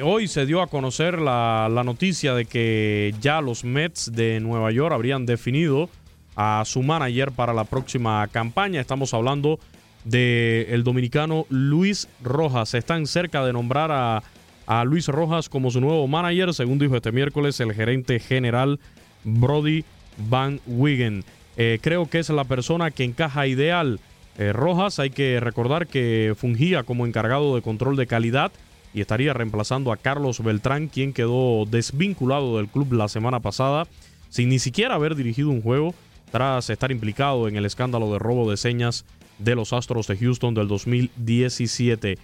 Hoy 0.00 0.26
se 0.26 0.46
dio 0.46 0.62
a 0.62 0.68
conocer 0.68 1.20
la, 1.20 1.68
la 1.70 1.84
noticia 1.84 2.34
de 2.34 2.46
que 2.46 3.14
ya 3.20 3.42
los 3.42 3.62
Mets 3.62 4.10
de 4.10 4.40
Nueva 4.40 4.70
York 4.70 4.94
habrían 4.94 5.26
definido 5.26 5.90
a 6.34 6.62
su 6.64 6.82
manager 6.82 7.30
para 7.30 7.52
la 7.52 7.64
próxima 7.64 8.26
campaña. 8.28 8.80
Estamos 8.80 9.12
hablando 9.12 9.58
del 10.04 10.66
el 10.70 10.82
dominicano 10.82 11.44
Luis 11.50 12.08
Rojas. 12.22 12.72
Están 12.72 13.06
cerca 13.06 13.44
de 13.44 13.52
nombrar 13.52 13.92
a, 13.92 14.22
a 14.66 14.84
Luis 14.84 15.08
Rojas 15.08 15.50
como 15.50 15.70
su 15.70 15.82
nuevo 15.82 16.08
manager, 16.08 16.54
según 16.54 16.78
dijo 16.78 16.96
este 16.96 17.12
miércoles 17.12 17.60
el 17.60 17.74
gerente 17.74 18.18
general 18.18 18.80
Brody 19.24 19.84
Van 20.16 20.58
Wigen. 20.66 21.22
Eh, 21.58 21.78
creo 21.82 22.08
que 22.08 22.18
es 22.18 22.30
la 22.30 22.44
persona 22.44 22.90
que 22.92 23.04
encaja 23.04 23.46
ideal. 23.46 24.00
Eh, 24.38 24.54
Rojas, 24.54 24.98
hay 24.98 25.10
que 25.10 25.38
recordar 25.38 25.86
que 25.86 26.34
fungía 26.34 26.82
como 26.82 27.06
encargado 27.06 27.54
de 27.54 27.60
control 27.60 27.96
de 27.96 28.06
calidad 28.06 28.52
y 28.94 29.00
estaría 29.00 29.32
reemplazando 29.32 29.92
a 29.92 29.96
Carlos 29.96 30.42
Beltrán, 30.42 30.88
quien 30.88 31.12
quedó 31.12 31.64
desvinculado 31.66 32.56
del 32.56 32.68
club 32.68 32.92
la 32.92 33.08
semana 33.08 33.40
pasada, 33.40 33.86
sin 34.28 34.48
ni 34.48 34.58
siquiera 34.58 34.94
haber 34.94 35.14
dirigido 35.14 35.50
un 35.50 35.62
juego, 35.62 35.94
tras 36.30 36.70
estar 36.70 36.90
implicado 36.90 37.48
en 37.48 37.56
el 37.56 37.66
escándalo 37.66 38.12
de 38.12 38.18
robo 38.18 38.50
de 38.50 38.56
señas 38.56 39.04
de 39.38 39.54
los 39.54 39.72
Astros 39.72 40.06
de 40.06 40.16
Houston 40.16 40.54
del 40.54 40.68
2017. 40.68 42.16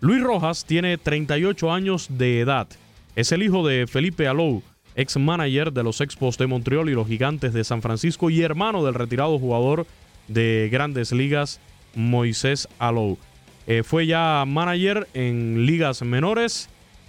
Luis 0.00 0.22
Rojas 0.22 0.64
tiene 0.64 0.98
38 0.98 1.72
años 1.72 2.06
de 2.10 2.40
edad. 2.40 2.68
Es 3.16 3.32
el 3.32 3.42
hijo 3.42 3.66
de 3.66 3.86
Felipe 3.86 4.28
Alou, 4.28 4.62
ex 4.94 5.16
manager 5.16 5.72
de 5.72 5.82
los 5.82 6.00
Expos 6.00 6.38
de 6.38 6.46
Montreal 6.46 6.88
y 6.88 6.94
los 6.94 7.08
Gigantes 7.08 7.52
de 7.52 7.64
San 7.64 7.82
Francisco 7.82 8.30
y 8.30 8.42
hermano 8.42 8.84
del 8.84 8.94
retirado 8.94 9.38
jugador 9.38 9.86
de 10.28 10.68
grandes 10.70 11.12
ligas 11.12 11.60
Moisés 11.94 12.68
Alou. 12.78 13.18
Eh, 13.66 13.82
fue 13.82 14.06
ya 14.06 14.44
manager 14.46 15.08
en 15.14 15.66
ligas 15.66 16.02
menores 16.02 16.68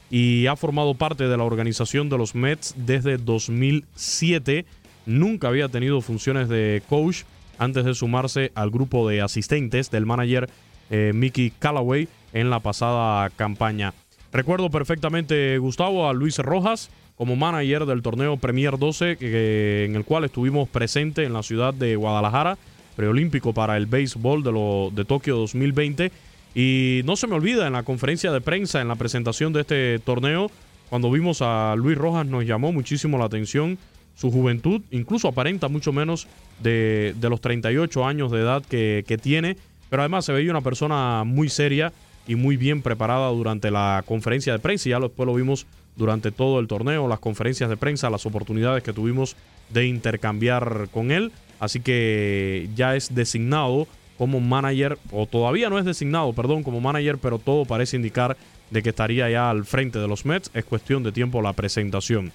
y 0.10 0.48
ha 0.48 0.56
formado 0.56 0.94
parte 0.96 1.28
de 1.28 1.38
la 1.38 1.44
organización 1.44 2.10
de 2.10 2.18
los 2.18 2.34
Mets 2.34 2.74
desde 2.78 3.18
2007. 3.18 4.66
Nunca 5.06 5.48
había 5.50 5.70
tenido 5.70 6.02
funciones 6.02 6.50
de 6.50 6.82
coach 6.90 7.24
antes 7.60 7.86
de 7.86 7.94
sumarse 7.94 8.52
al 8.56 8.70
grupo 8.72 9.08
de 9.08 9.22
asistentes 9.22 9.90
del 9.92 10.06
manager 10.06 10.50
eh, 10.90 11.12
Mickey 11.14 11.52
Callaway 11.60 12.08
en 12.34 12.50
la 12.50 12.60
pasada 12.60 13.30
campaña. 13.32 13.94
Recuerdo 14.32 14.70
perfectamente, 14.70 15.58
Gustavo, 15.58 16.08
a 16.10 16.14
Luis 16.14 16.38
Rojas 16.40 16.90
como 17.16 17.36
manager 17.36 17.86
del 17.86 18.02
torneo 18.04 18.38
Premier 18.38 18.78
12, 18.78 19.18
que- 19.18 19.86
en 19.86 19.96
el 19.96 20.04
cual 20.06 20.24
estuvimos 20.26 20.70
presentes 20.70 21.26
en 21.26 21.34
la 21.34 21.42
ciudad 21.44 21.74
de 21.74 21.96
Guadalajara, 21.96 22.58
preolímpico 22.96 23.54
para 23.54 23.76
el 23.78 23.86
béisbol 23.88 24.44
de, 24.44 24.52
lo, 24.52 24.92
de 24.94 25.04
Tokio 25.06 25.36
2020. 25.38 26.12
Y 26.56 27.02
no 27.06 27.16
se 27.16 27.28
me 27.28 27.36
olvida 27.36 27.68
en 27.68 27.74
la 27.74 27.84
conferencia 27.84 28.32
de 28.32 28.42
prensa, 28.42 28.82
en 28.82 28.88
la 28.88 28.96
presentación 28.96 29.54
de 29.54 29.62
este 29.62 30.00
torneo, 30.00 30.50
cuando 30.90 31.12
vimos 31.12 31.42
a 31.42 31.76
Luis 31.76 31.98
Rojas, 31.98 32.26
nos 32.26 32.46
llamó 32.46 32.72
muchísimo 32.72 33.18
la 33.18 33.26
atención 33.26 33.78
su 34.16 34.32
juventud, 34.32 34.82
incluso 34.90 35.28
aparenta 35.28 35.68
mucho 35.68 35.94
menos 35.94 36.28
de, 36.60 37.14
de 37.20 37.30
los 37.30 37.40
38 37.40 38.06
años 38.06 38.32
de 38.32 38.40
edad 38.40 38.64
que, 38.66 39.04
que 39.08 39.18
tiene, 39.18 39.58
pero 39.90 40.02
además 40.02 40.26
se 40.26 40.34
veía 40.34 40.50
una 40.50 40.62
persona 40.62 41.24
muy 41.24 41.50
seria 41.50 41.94
y 42.28 42.36
muy 42.36 42.58
bien 42.58 42.82
preparada 42.82 43.30
durante 43.30 43.70
la 43.70 44.04
conferencia 44.08 44.54
de 44.54 44.60
prensa, 44.60 44.90
y 44.90 44.92
ya 44.92 45.00
después 45.00 45.28
lo 45.28 45.36
vimos 45.36 45.68
durante 45.96 46.32
todo 46.32 46.60
el 46.60 46.68
torneo, 46.68 47.08
las 47.08 47.20
conferencias 47.20 47.70
de 47.70 47.78
prensa, 47.78 48.10
las 48.10 48.26
oportunidades 48.26 48.82
que 48.82 48.94
tuvimos 48.94 49.36
de 49.70 49.86
intercambiar 49.86 50.88
con 50.92 51.12
él, 51.12 51.32
así 51.60 51.80
que 51.80 52.70
ya 52.76 52.96
es 52.96 53.14
designado 53.14 53.88
como 54.18 54.40
manager, 54.40 54.98
o 55.12 55.26
todavía 55.26 55.70
no 55.70 55.78
es 55.78 55.86
designado, 55.86 56.34
perdón, 56.34 56.64
como 56.64 56.82
manager, 56.82 57.18
pero 57.18 57.40
todo 57.40 57.66
parece 57.66 57.98
indicar 57.98 58.38
de 58.72 58.84
que 58.84 58.90
estaría 58.90 59.30
ya 59.30 59.50
al 59.50 59.66
frente 59.66 60.00
de 60.00 60.08
los 60.08 60.26
Mets, 60.26 60.52
es 60.54 60.66
cuestión 60.66 61.04
de 61.04 61.12
tiempo 61.12 61.42
la 61.42 61.54
presentación. 61.54 62.32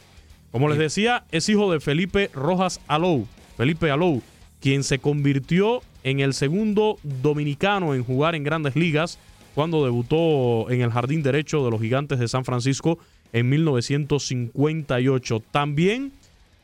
Como 0.50 0.68
les 0.68 0.78
decía, 0.78 1.24
es 1.30 1.48
hijo 1.48 1.72
de 1.72 1.80
Felipe 1.80 2.30
Rojas 2.34 2.80
Alou. 2.86 3.26
Felipe 3.56 3.90
Alou, 3.90 4.22
quien 4.60 4.84
se 4.84 4.98
convirtió 4.98 5.82
en 6.04 6.20
el 6.20 6.34
segundo 6.34 6.98
dominicano 7.02 7.94
en 7.94 8.04
jugar 8.04 8.34
en 8.34 8.44
grandes 8.44 8.76
ligas 8.76 9.18
cuando 9.54 9.84
debutó 9.84 10.70
en 10.70 10.80
el 10.80 10.90
jardín 10.90 11.22
derecho 11.22 11.64
de 11.64 11.70
los 11.70 11.80
gigantes 11.80 12.18
de 12.18 12.28
San 12.28 12.44
Francisco 12.44 12.98
en 13.32 13.48
1958. 13.48 15.42
También 15.50 16.12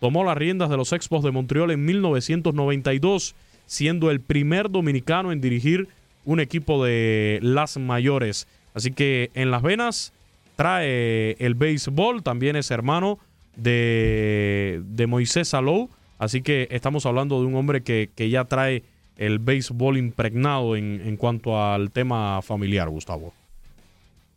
tomó 0.01 0.25
las 0.25 0.37
riendas 0.37 0.71
de 0.71 0.77
los 0.77 0.93
Expos 0.93 1.23
de 1.23 1.31
Montreal 1.31 1.71
en 1.71 1.85
1992, 1.85 3.35
siendo 3.69 4.11
el 4.11 4.21
primer 4.21 4.71
dominicano 4.71 5.31
en 5.31 5.41
dirigir 5.41 5.89
un 6.25 6.41
equipo 6.41 6.85
de 6.85 7.39
las 7.43 7.77
mayores. 7.77 8.49
Así 8.75 8.91
que 8.91 9.31
en 9.35 9.53
las 9.53 9.63
venas 9.63 10.13
trae 10.57 11.37
el 11.39 11.55
béisbol, 11.55 12.25
también 12.25 12.57
es 12.57 12.71
hermano 12.73 13.19
de, 13.57 14.83
de 14.85 15.07
Moisés 15.07 15.55
Alou. 15.55 15.91
Así 16.19 16.43
que 16.43 16.67
estamos 16.73 17.07
hablando 17.07 17.41
de 17.41 17.47
un 17.47 17.55
hombre 17.55 17.83
que, 17.83 18.11
que 18.15 18.31
ya 18.31 18.45
trae 18.45 18.83
el 19.17 19.39
béisbol 19.39 19.99
impregnado 19.99 20.75
en, 20.75 21.03
en 21.05 21.17
cuanto 21.17 21.63
al 21.63 21.91
tema 21.91 22.41
familiar, 22.43 22.89
Gustavo. 22.89 23.35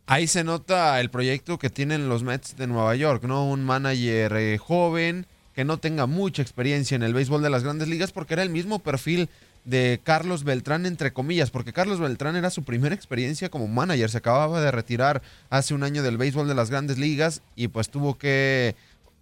Ahí 0.06 0.26
se 0.26 0.44
nota 0.44 1.00
el 1.00 1.08
proyecto 1.10 1.58
que 1.58 1.70
tienen 1.70 2.08
los 2.08 2.22
Mets 2.22 2.56
de 2.56 2.66
Nueva 2.66 2.94
York, 2.96 3.24
¿no? 3.24 3.48
Un 3.48 3.64
manager 3.64 4.32
eh, 4.36 4.58
joven 4.58 5.26
que 5.54 5.64
no 5.64 5.78
tenga 5.78 6.06
mucha 6.06 6.42
experiencia 6.42 6.94
en 6.94 7.02
el 7.02 7.14
béisbol 7.14 7.42
de 7.42 7.50
las 7.50 7.62
grandes 7.62 7.88
ligas 7.88 8.12
porque 8.12 8.34
era 8.34 8.42
el 8.42 8.50
mismo 8.50 8.78
perfil 8.78 9.28
de 9.64 10.00
Carlos 10.02 10.44
Beltrán, 10.44 10.86
entre 10.86 11.12
comillas, 11.12 11.50
porque 11.50 11.72
Carlos 11.72 12.00
Beltrán 12.00 12.36
era 12.36 12.50
su 12.50 12.64
primera 12.64 12.94
experiencia 12.94 13.48
como 13.48 13.68
manager. 13.68 14.10
Se 14.10 14.18
acababa 14.18 14.60
de 14.60 14.70
retirar 14.70 15.22
hace 15.50 15.74
un 15.74 15.84
año 15.84 16.02
del 16.02 16.18
béisbol 16.18 16.48
de 16.48 16.54
las 16.54 16.70
grandes 16.70 16.98
ligas 16.98 17.42
y 17.54 17.68
pues 17.68 17.88
tuvo 17.88 18.18
que 18.18 18.74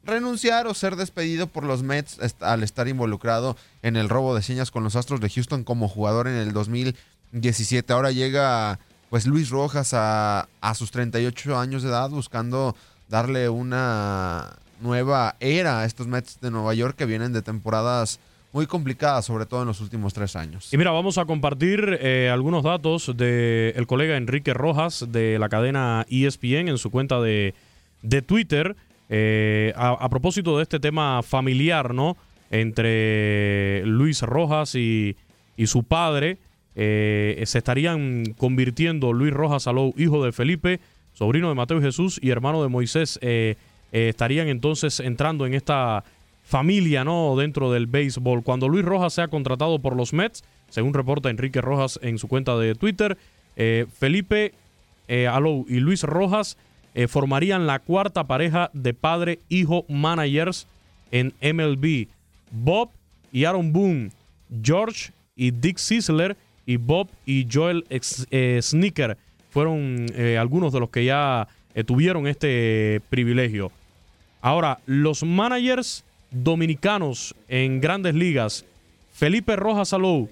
renunciar 0.02 0.66
o 0.66 0.74
ser 0.74 0.96
despedido 0.96 1.46
por 1.46 1.64
los 1.64 1.82
Mets 1.82 2.18
al 2.40 2.62
estar 2.62 2.88
involucrado 2.88 3.56
en 3.82 3.96
el 3.96 4.08
robo 4.08 4.34
de 4.34 4.42
señas 4.42 4.70
con 4.70 4.82
los 4.82 4.96
Astros 4.96 5.20
de 5.20 5.28
Houston 5.28 5.62
como 5.64 5.88
jugador 5.88 6.26
en 6.26 6.36
el 6.36 6.52
2017. 6.52 7.92
Ahora 7.92 8.10
llega 8.10 8.78
pues 9.10 9.26
Luis 9.26 9.50
Rojas 9.50 9.92
a, 9.92 10.48
a 10.60 10.74
sus 10.74 10.90
38 10.90 11.58
años 11.58 11.82
de 11.82 11.90
edad 11.90 12.08
buscando 12.08 12.76
darle 13.08 13.48
una 13.48 14.56
nueva 14.80 15.36
era 15.40 15.80
a 15.80 15.84
estos 15.84 16.06
Mets 16.06 16.40
de 16.40 16.50
Nueva 16.50 16.74
York 16.74 16.96
que 16.96 17.06
vienen 17.06 17.32
de 17.32 17.42
temporadas 17.42 18.20
muy 18.52 18.66
complicadas, 18.66 19.24
sobre 19.24 19.46
todo 19.46 19.62
en 19.62 19.68
los 19.68 19.80
últimos 19.80 20.12
tres 20.12 20.34
años. 20.36 20.72
Y 20.72 20.76
mira, 20.76 20.90
vamos 20.90 21.18
a 21.18 21.24
compartir 21.24 21.98
eh, 22.00 22.30
algunos 22.32 22.64
datos 22.64 23.16
del 23.16 23.86
colega 23.86 24.16
Enrique 24.16 24.54
Rojas 24.54 25.06
de 25.08 25.38
la 25.38 25.48
cadena 25.48 26.04
ESPN 26.10 26.68
en 26.68 26.78
su 26.78 26.90
cuenta 26.90 27.20
de, 27.20 27.54
de 28.02 28.22
Twitter. 28.22 28.76
Eh, 29.08 29.72
a, 29.76 30.08
propósito 30.08 30.56
de 30.56 30.62
este 30.62 30.78
tema 30.78 31.22
familiar, 31.22 31.94
¿no? 31.94 32.16
Entre 32.50 33.84
Luis 33.84 34.22
Rojas 34.22 34.74
y, 34.74 35.16
y 35.56 35.66
su 35.66 35.84
padre, 35.84 36.38
eh, 36.74 37.40
se 37.46 37.58
estarían 37.58 38.24
convirtiendo 38.36 39.12
Luis 39.12 39.32
Rojas 39.32 39.66
Alou, 39.66 39.94
hijo 39.96 40.24
de 40.24 40.32
Felipe, 40.32 40.80
sobrino 41.12 41.48
de 41.48 41.54
Mateo 41.54 41.80
Jesús 41.80 42.18
y 42.22 42.30
hermano 42.30 42.62
de 42.62 42.68
Moisés, 42.68 43.18
estarían 43.92 44.48
entonces 44.48 45.00
entrando 45.00 45.46
en 45.46 45.54
esta 45.54 46.04
familia, 46.50 47.04
¿no? 47.04 47.36
Dentro 47.36 47.70
del 47.70 47.86
béisbol. 47.86 48.42
Cuando 48.42 48.68
Luis 48.68 48.84
Rojas 48.84 49.14
sea 49.14 49.28
contratado 49.28 49.78
por 49.78 49.96
los 49.96 50.12
Mets, 50.12 50.42
según 50.68 50.94
reporta 50.94 51.30
Enrique 51.30 51.60
Rojas 51.60 51.98
en 52.02 52.18
su 52.18 52.26
cuenta 52.26 52.58
de 52.58 52.74
Twitter, 52.74 53.16
eh, 53.54 53.86
Felipe 53.98 54.52
eh, 55.06 55.28
Alou 55.28 55.64
y 55.68 55.78
Luis 55.78 56.02
Rojas 56.02 56.56
eh, 56.94 57.06
formarían 57.06 57.68
la 57.68 57.78
cuarta 57.78 58.24
pareja 58.24 58.70
de 58.72 58.94
padre-hijo 58.94 59.84
managers 59.88 60.66
en 61.12 61.32
MLB. 61.40 62.08
Bob 62.50 62.90
y 63.30 63.44
Aaron 63.44 63.72
Boone, 63.72 64.10
George 64.62 65.12
y 65.36 65.52
Dick 65.52 65.78
Sisler 65.78 66.36
y 66.66 66.78
Bob 66.78 67.08
y 67.26 67.46
Joel 67.50 67.84
Sneaker 68.60 69.16
fueron 69.50 70.06
algunos 70.38 70.72
de 70.72 70.80
los 70.80 70.90
que 70.90 71.04
ya 71.04 71.46
tuvieron 71.86 72.26
este 72.26 73.00
privilegio. 73.08 73.70
Ahora, 74.40 74.80
los 74.86 75.22
managers 75.22 76.04
dominicanos 76.30 77.34
en 77.48 77.80
grandes 77.80 78.14
ligas, 78.14 78.64
Felipe 79.12 79.56
Rojas 79.56 79.88
Salou, 79.88 80.30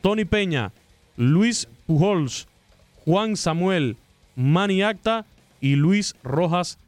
Tony 0.00 0.24
Peña, 0.24 0.72
Luis 1.16 1.68
Pujols, 1.86 2.48
Juan 3.04 3.36
Samuel, 3.36 3.96
Manny 4.34 4.82
Acta 4.82 5.24
y 5.60 5.76
Luis 5.76 6.14
Rojas 6.22 6.78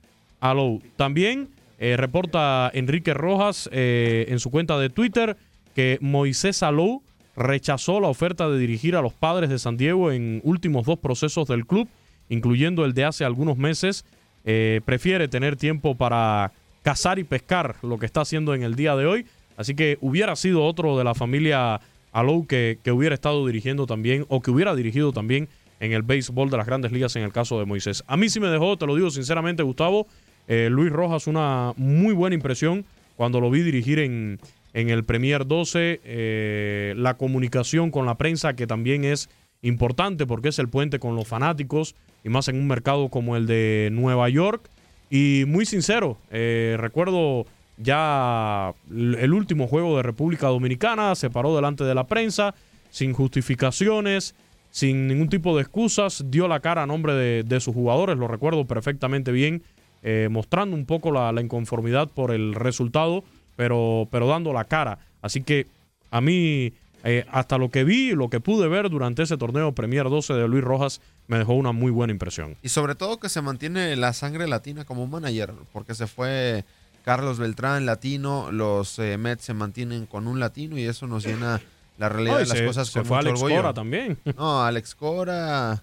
Alou. 0.40 0.82
También 0.96 1.48
eh, 1.78 1.96
reporta 1.96 2.70
Enrique 2.74 3.14
Rojas 3.14 3.68
eh, 3.72 4.26
en 4.28 4.40
su 4.40 4.50
cuenta 4.50 4.78
de 4.78 4.90
Twitter 4.90 5.36
que 5.74 5.98
Moisés 6.00 6.62
Alou 6.62 7.02
rechazó 7.36 8.00
la 8.00 8.08
oferta 8.08 8.48
de 8.48 8.58
dirigir 8.58 8.96
a 8.96 9.02
los 9.02 9.12
padres 9.12 9.48
de 9.48 9.60
San 9.60 9.76
Diego 9.76 10.10
en 10.10 10.40
últimos 10.42 10.86
dos 10.86 10.98
procesos 10.98 11.46
del 11.46 11.66
club, 11.66 11.88
incluyendo 12.28 12.84
el 12.84 12.94
de 12.94 13.04
hace 13.04 13.24
algunos 13.24 13.56
meses. 13.56 14.04
Eh, 14.44 14.80
prefiere 14.84 15.28
tener 15.28 15.56
tiempo 15.56 15.94
para 15.94 16.52
cazar 16.82 17.18
y 17.18 17.24
pescar 17.24 17.76
lo 17.82 17.98
que 17.98 18.06
está 18.06 18.22
haciendo 18.22 18.54
en 18.54 18.62
el 18.62 18.74
día 18.74 18.96
de 18.96 19.06
hoy. 19.06 19.26
Así 19.56 19.74
que 19.74 19.98
hubiera 20.00 20.36
sido 20.36 20.64
otro 20.64 20.96
de 20.96 21.04
la 21.04 21.14
familia 21.14 21.80
Alou 22.12 22.46
que, 22.46 22.78
que 22.82 22.92
hubiera 22.92 23.14
estado 23.14 23.46
dirigiendo 23.46 23.86
también 23.86 24.24
o 24.28 24.40
que 24.40 24.50
hubiera 24.50 24.74
dirigido 24.74 25.12
también 25.12 25.48
en 25.80 25.92
el 25.92 26.02
béisbol 26.02 26.50
de 26.50 26.56
las 26.56 26.66
grandes 26.66 26.92
ligas 26.92 27.14
en 27.16 27.22
el 27.22 27.32
caso 27.32 27.58
de 27.58 27.64
Moisés. 27.64 28.02
A 28.06 28.16
mí 28.16 28.28
sí 28.28 28.40
me 28.40 28.48
dejó, 28.48 28.76
te 28.76 28.86
lo 28.86 28.96
digo 28.96 29.10
sinceramente, 29.10 29.62
Gustavo, 29.62 30.06
eh, 30.46 30.68
Luis 30.70 30.90
Rojas 30.90 31.26
una 31.26 31.72
muy 31.76 32.14
buena 32.14 32.34
impresión 32.34 32.84
cuando 33.16 33.40
lo 33.40 33.50
vi 33.50 33.62
dirigir 33.62 33.98
en, 33.98 34.38
en 34.72 34.90
el 34.90 35.04
Premier 35.04 35.46
12, 35.46 36.00
eh, 36.04 36.94
la 36.96 37.14
comunicación 37.14 37.90
con 37.90 38.06
la 38.06 38.16
prensa 38.16 38.54
que 38.54 38.66
también 38.66 39.04
es 39.04 39.28
importante 39.62 40.26
porque 40.26 40.48
es 40.48 40.58
el 40.58 40.68
puente 40.68 40.98
con 40.98 41.16
los 41.16 41.26
fanáticos 41.26 41.94
y 42.24 42.28
más 42.28 42.48
en 42.48 42.56
un 42.56 42.66
mercado 42.66 43.08
como 43.08 43.36
el 43.36 43.46
de 43.46 43.88
Nueva 43.92 44.28
York. 44.28 44.68
Y 45.10 45.44
muy 45.46 45.64
sincero, 45.66 46.18
eh, 46.30 46.76
recuerdo 46.78 47.46
ya 47.78 48.74
el 48.90 49.32
último 49.32 49.68
juego 49.68 49.96
de 49.96 50.02
República 50.02 50.48
Dominicana, 50.48 51.14
se 51.14 51.30
paró 51.30 51.54
delante 51.54 51.84
de 51.84 51.94
la 51.94 52.06
prensa, 52.06 52.54
sin 52.90 53.12
justificaciones, 53.12 54.34
sin 54.70 55.06
ningún 55.06 55.28
tipo 55.28 55.56
de 55.56 55.62
excusas, 55.62 56.24
dio 56.28 56.48
la 56.48 56.60
cara 56.60 56.82
a 56.82 56.86
nombre 56.86 57.14
de, 57.14 57.60
sus 57.60 57.74
jugadores, 57.74 58.18
lo 58.18 58.28
recuerdo 58.28 58.66
perfectamente 58.66 59.32
bien, 59.32 59.62
eh, 60.02 60.28
mostrando 60.30 60.76
un 60.76 60.86
poco 60.86 61.10
la, 61.10 61.32
inconformidad 61.40 62.08
por 62.08 62.32
el 62.32 62.54
resultado, 62.54 63.24
pero, 63.56 64.08
pero 64.10 64.26
dando 64.26 64.52
la 64.52 64.64
cara. 64.64 64.98
Así 65.22 65.42
que 65.42 65.66
a 66.10 66.20
mí, 66.20 66.72
eh, 67.08 67.26
hasta 67.30 67.56
lo 67.56 67.70
que 67.70 67.84
vi, 67.84 68.12
lo 68.12 68.28
que 68.28 68.38
pude 68.38 68.68
ver 68.68 68.90
durante 68.90 69.22
ese 69.22 69.38
torneo 69.38 69.72
Premier 69.72 70.10
12 70.10 70.34
de 70.34 70.46
Luis 70.46 70.62
Rojas, 70.62 71.00
me 71.26 71.38
dejó 71.38 71.54
una 71.54 71.72
muy 71.72 71.90
buena 71.90 72.12
impresión. 72.12 72.56
Y 72.62 72.68
sobre 72.68 72.94
todo 72.94 73.18
que 73.18 73.30
se 73.30 73.40
mantiene 73.40 73.96
la 73.96 74.12
sangre 74.12 74.46
latina 74.46 74.84
como 74.84 75.06
manager, 75.06 75.54
porque 75.72 75.94
se 75.94 76.06
fue 76.06 76.66
Carlos 77.06 77.38
Beltrán, 77.38 77.86
latino, 77.86 78.52
los 78.52 78.98
eh, 78.98 79.16
Mets 79.16 79.44
se 79.44 79.54
mantienen 79.54 80.04
con 80.04 80.26
un 80.26 80.38
latino 80.38 80.76
y 80.76 80.84
eso 80.84 81.06
nos 81.06 81.24
llena 81.24 81.62
la 81.96 82.10
realidad 82.10 82.40
de 82.40 82.46
las 82.46 82.60
cosas 82.60 82.88
se 82.88 83.02
fue 83.02 83.16
Alex 83.16 83.40
Cora 83.40 83.72
también. 83.72 84.18
No, 84.36 84.62
Alex 84.62 84.94
Cora, 84.94 85.82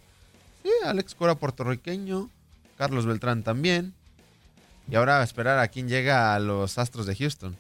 sí, 0.62 0.69
Alex 0.86 1.16
Cora 1.16 1.33
puertorriqueño, 1.33 2.30
Carlos 2.78 3.07
Beltrán 3.07 3.42
también. 3.42 3.94
Y 4.89 4.95
ahora 4.95 5.21
a 5.21 5.24
esperar 5.24 5.57
a 5.57 5.68
quién 5.69 5.89
llega 5.89 6.36
a 6.36 6.39
los 6.39 6.78
Astros 6.78 7.07
de 7.07 7.16
Houston. 7.16 7.57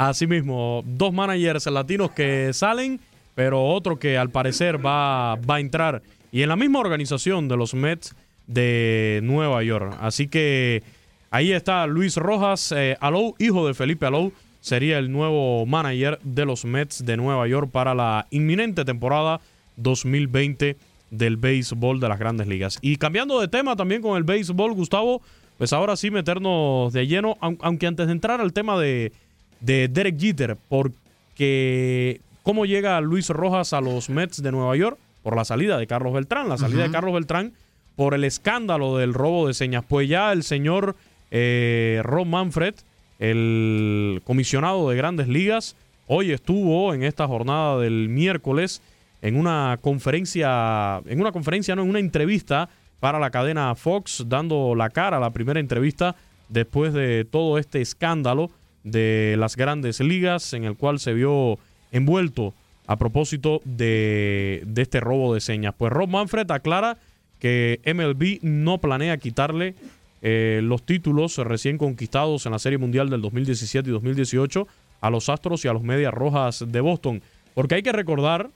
Así 0.00 0.26
mismo, 0.26 0.82
dos 0.86 1.12
managers 1.12 1.66
latinos 1.66 2.12
que 2.12 2.54
salen, 2.54 3.00
pero 3.34 3.62
otro 3.62 3.98
que 3.98 4.16
al 4.16 4.30
parecer 4.30 4.84
va, 4.84 5.36
va 5.36 5.56
a 5.56 5.60
entrar 5.60 6.00
y 6.32 6.40
en 6.40 6.48
la 6.48 6.56
misma 6.56 6.78
organización 6.78 7.48
de 7.48 7.58
los 7.58 7.74
Mets 7.74 8.16
de 8.46 9.20
Nueva 9.22 9.62
York. 9.62 9.94
Así 10.00 10.26
que 10.26 10.82
ahí 11.30 11.52
está 11.52 11.86
Luis 11.86 12.16
Rojas 12.16 12.72
eh, 12.72 12.96
Alou, 12.98 13.34
hijo 13.38 13.66
de 13.66 13.74
Felipe 13.74 14.06
Alou, 14.06 14.32
sería 14.62 14.96
el 14.96 15.12
nuevo 15.12 15.66
manager 15.66 16.18
de 16.22 16.46
los 16.46 16.64
Mets 16.64 17.04
de 17.04 17.18
Nueva 17.18 17.46
York 17.46 17.70
para 17.70 17.94
la 17.94 18.26
inminente 18.30 18.86
temporada 18.86 19.42
2020 19.76 20.78
del 21.10 21.36
béisbol 21.36 22.00
de 22.00 22.08
las 22.08 22.18
grandes 22.18 22.46
ligas. 22.46 22.78
Y 22.80 22.96
cambiando 22.96 23.38
de 23.38 23.48
tema 23.48 23.76
también 23.76 24.00
con 24.00 24.16
el 24.16 24.24
béisbol, 24.24 24.72
Gustavo, 24.72 25.20
pues 25.58 25.74
ahora 25.74 25.94
sí 25.94 26.10
meternos 26.10 26.90
de 26.94 27.06
lleno, 27.06 27.36
aunque 27.40 27.86
antes 27.86 28.06
de 28.06 28.12
entrar 28.12 28.40
al 28.40 28.54
tema 28.54 28.80
de, 28.80 29.12
de 29.60 29.88
Derek 29.88 30.18
Jeter, 30.18 30.56
porque 30.68 32.20
cómo 32.42 32.66
llega 32.66 33.00
Luis 33.00 33.28
Rojas 33.28 33.72
a 33.72 33.80
los 33.80 34.10
Mets 34.10 34.42
de 34.42 34.52
Nueva 34.52 34.76
York, 34.76 34.98
por 35.22 35.36
la 35.36 35.44
salida 35.44 35.78
de 35.78 35.86
Carlos 35.86 36.14
Beltrán, 36.14 36.48
la 36.48 36.56
salida 36.56 36.84
de 36.84 36.90
Carlos 36.90 37.14
Beltrán 37.14 37.52
por 37.96 38.14
el 38.14 38.24
escándalo 38.24 38.96
del 38.96 39.12
robo 39.12 39.46
de 39.46 39.54
señas. 39.54 39.84
Pues 39.86 40.08
ya 40.08 40.32
el 40.32 40.42
señor 40.42 40.96
eh, 41.30 42.00
Ron 42.02 42.30
Manfred, 42.30 42.74
el 43.18 44.22
comisionado 44.24 44.88
de 44.88 44.96
grandes 44.96 45.28
ligas, 45.28 45.76
hoy 46.06 46.32
estuvo 46.32 46.94
en 46.94 47.02
esta 47.02 47.26
jornada 47.26 47.78
del 47.78 48.08
miércoles 48.08 48.80
en 49.22 49.36
una 49.36 49.78
conferencia, 49.82 51.02
en 51.04 51.20
una 51.20 51.32
conferencia, 51.32 51.76
no, 51.76 51.82
en 51.82 51.90
una 51.90 51.98
entrevista 51.98 52.70
para 53.00 53.18
la 53.18 53.30
cadena 53.30 53.74
Fox, 53.74 54.24
dando 54.26 54.74
la 54.74 54.88
cara, 54.88 55.20
la 55.20 55.30
primera 55.30 55.60
entrevista 55.60 56.16
después 56.48 56.92
de 56.94 57.26
todo 57.26 57.58
este 57.58 57.80
escándalo 57.80 58.50
de 58.84 59.36
las 59.38 59.56
grandes 59.56 60.00
ligas 60.00 60.52
en 60.52 60.64
el 60.64 60.76
cual 60.76 60.98
se 60.98 61.12
vio 61.12 61.58
envuelto 61.92 62.54
a 62.86 62.96
propósito 62.96 63.60
de, 63.64 64.66
este 64.76 65.00
robo 65.00 65.34
de 65.34 65.40
señas. 65.40 65.74
Pues 65.76 65.92
Rob 65.92 66.08
Manfred 66.08 66.50
aclara 66.50 66.98
que 67.38 67.80
MLB 67.86 68.40
no 68.42 68.78
planea 68.78 69.16
quitarle 69.16 69.74
eh, 70.22 70.60
los 70.62 70.82
títulos 70.82 71.38
recién 71.38 71.78
conquistados 71.78 72.44
en 72.46 72.52
la 72.52 72.58
Serie 72.58 72.78
Mundial 72.78 73.08
del 73.08 73.22
2017 73.22 73.88
y 73.88 73.92
2018 73.92 74.66
a 75.00 75.10
los 75.10 75.28
Astros 75.28 75.64
y 75.64 75.68
a 75.68 75.72
los 75.72 75.82
Medias 75.82 76.12
Rojas 76.12 76.64
de 76.66 76.80
Boston. 76.80 77.22
Porque 77.54 77.76
hay 77.76 77.82
que 77.82 77.92
recordar 77.92 78.50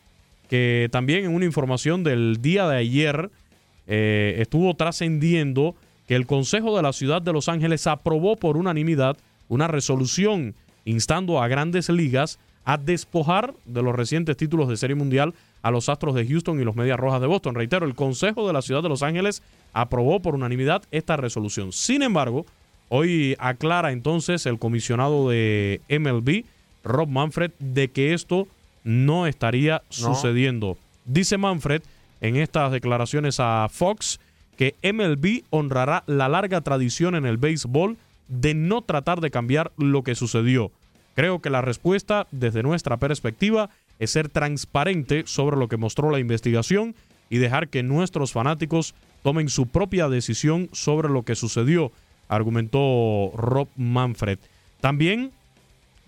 que 0.49 0.88
también 0.93 1.25
en 1.25 1.35
una 1.35 1.45
información 1.45 2.04
del 2.04 2.43
día 2.43 2.69
de 2.69 2.76
ayer 2.76 3.31
eh, 3.87 4.37
estuvo 4.38 4.75
trascendiendo 4.75 5.75
que 6.07 6.16
el 6.16 6.26
Consejo 6.26 6.76
de 6.76 6.83
la 6.83 6.93
Ciudad 6.93 7.23
de 7.23 7.33
Los 7.33 7.49
Ángeles 7.49 7.87
aprobó 7.87 8.37
por 8.37 8.57
unanimidad 8.57 9.16
una 9.48 9.68
resolución 9.68 10.54
instando 10.84 11.42
a 11.42 11.48
grandes 11.48 11.88
ligas 11.88 12.38
a 12.64 12.78
despojar 12.78 13.54
de 13.64 13.82
los 13.82 13.94
recientes 13.94 14.36
títulos 14.36 14.68
de 14.68 14.76
Serie 14.76 14.96
Mundial 14.96 15.34
a 15.62 15.70
los 15.70 15.88
Astros 15.88 16.14
de 16.14 16.26
Houston 16.26 16.60
y 16.60 16.64
los 16.64 16.76
Medias 16.76 16.98
Rojas 16.98 17.20
de 17.20 17.26
Boston. 17.26 17.54
Reitero, 17.54 17.86
el 17.86 17.94
Consejo 17.94 18.46
de 18.46 18.52
la 18.52 18.62
Ciudad 18.62 18.82
de 18.82 18.88
Los 18.88 19.02
Ángeles 19.02 19.42
aprobó 19.72 20.20
por 20.20 20.34
unanimidad 20.34 20.82
esta 20.90 21.16
resolución. 21.16 21.72
Sin 21.72 22.02
embargo, 22.02 22.46
hoy 22.88 23.36
aclara 23.38 23.92
entonces 23.92 24.46
el 24.46 24.58
comisionado 24.58 25.28
de 25.28 25.80
MLB, 25.88 26.44
Rob 26.84 27.08
Manfred, 27.08 27.50
de 27.58 27.88
que 27.88 28.14
esto 28.14 28.46
no 28.82 29.26
estaría 29.26 29.82
sucediendo. 29.88 30.76
Dice 31.04 31.38
Manfred 31.38 31.82
en 32.20 32.36
estas 32.36 32.72
declaraciones 32.72 33.40
a 33.40 33.68
Fox 33.70 34.20
que 34.56 34.74
MLB 34.82 35.42
honrará 35.50 36.04
la 36.06 36.28
larga 36.28 36.60
tradición 36.60 37.14
en 37.14 37.26
el 37.26 37.36
béisbol 37.36 37.96
de 38.28 38.54
no 38.54 38.83
tratar 38.83 39.21
de 39.21 39.31
cambiar 39.31 39.73
lo 39.76 40.02
que 40.02 40.14
sucedió. 40.14 40.71
Creo 41.14 41.40
que 41.40 41.50
la 41.50 41.62
respuesta, 41.62 42.26
desde 42.33 42.62
nuestra 42.62 42.97
perspectiva, 42.97 43.71
es 43.99 44.11
ser 44.11 44.28
transparente 44.28 45.25
sobre 45.26 45.57
lo 45.57 45.69
que 45.69 45.76
mostró 45.76 46.11
la 46.11 46.19
investigación 46.19 46.95
y 47.31 47.38
dejar 47.38 47.69
que 47.69 47.83
nuestros 47.83 48.33
fanáticos 48.33 48.95
tomen 49.23 49.49
su 49.49 49.66
propia 49.66 50.09
decisión 50.09 50.69
sobre 50.73 51.09
lo 51.09 51.23
que 51.23 51.35
sucedió, 51.35 51.93
argumentó 52.28 53.31
Rob 53.35 53.69
Manfred. 53.76 54.38
También, 54.81 55.31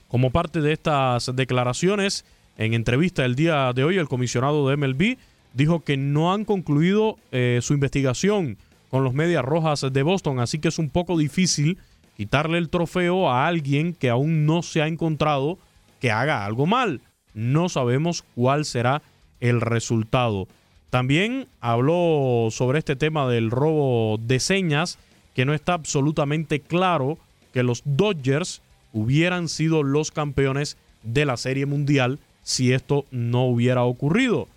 como 0.09 0.31
parte 0.31 0.61
de 0.61 0.73
estas 0.73 1.35
declaraciones, 1.35 2.25
en 2.59 2.75
entrevista 2.75 3.25
el 3.25 3.37
día 3.37 3.73
de 3.73 3.85
hoy, 3.85 3.99
el 3.99 4.09
comisionado 4.09 4.69
de 4.69 4.77
MLB 4.77 5.17
dijo 5.55 5.81
que 5.81 5.97
no 5.97 6.33
han 6.33 6.45
concluido 6.45 7.17
eh, 7.33 7.61
su 7.63 7.75
investigación 7.75 8.59
con 8.91 9.05
los 9.05 9.15
Medias 9.15 9.45
Rojas 9.45 9.87
de 9.91 10.03
Boston, 10.03 10.41
así 10.41 10.59
que 10.59 10.69
es 10.69 10.79
un 10.79 10.91
poco 10.91 11.17
difícil 11.17 11.79
quitarle 12.17 12.59
el 12.59 12.71
trofeo 12.71 13.31
a 13.31 13.47
alguien 13.47 13.93
que 13.95 14.11
aún 14.11 14.47
no 14.47 14.63
se 14.63 14.83
ha 14.83 14.87
encontrado 14.87 15.59
que 16.01 16.11
haga 16.11 16.45
algo 16.45 16.67
mal. 16.67 17.01
No 17.35 17.69
sabemos 17.69 18.25
cuál 18.35 18.65
será 18.65 19.03
el 19.41 19.61
resultado. 19.61 20.49
También 20.91 21.49
habló 21.61 22.49
sobre 22.51 22.79
este 22.79 22.97
tema 22.97 23.29
del 23.29 23.51
robo 23.51 24.19
de 24.19 24.41
señas, 24.41 24.99
que 25.35 25.45
no 25.45 25.53
está 25.53 25.75
absolutamente 25.75 26.61
claro 26.61 27.19
que 27.53 27.63
los 27.63 27.83
Dodgers 27.85 28.63
hubieran 28.93 29.49
sido 29.49 29.83
los 29.83 30.11
campeones 30.11 30.79
de 31.03 31.27
la 31.27 31.37
Serie 31.37 31.67
Mundial 31.67 32.19
si 32.43 32.73
esto 32.73 33.05
no 33.11 33.45
hubiera 33.45 33.83
ocurrido. 33.83 34.49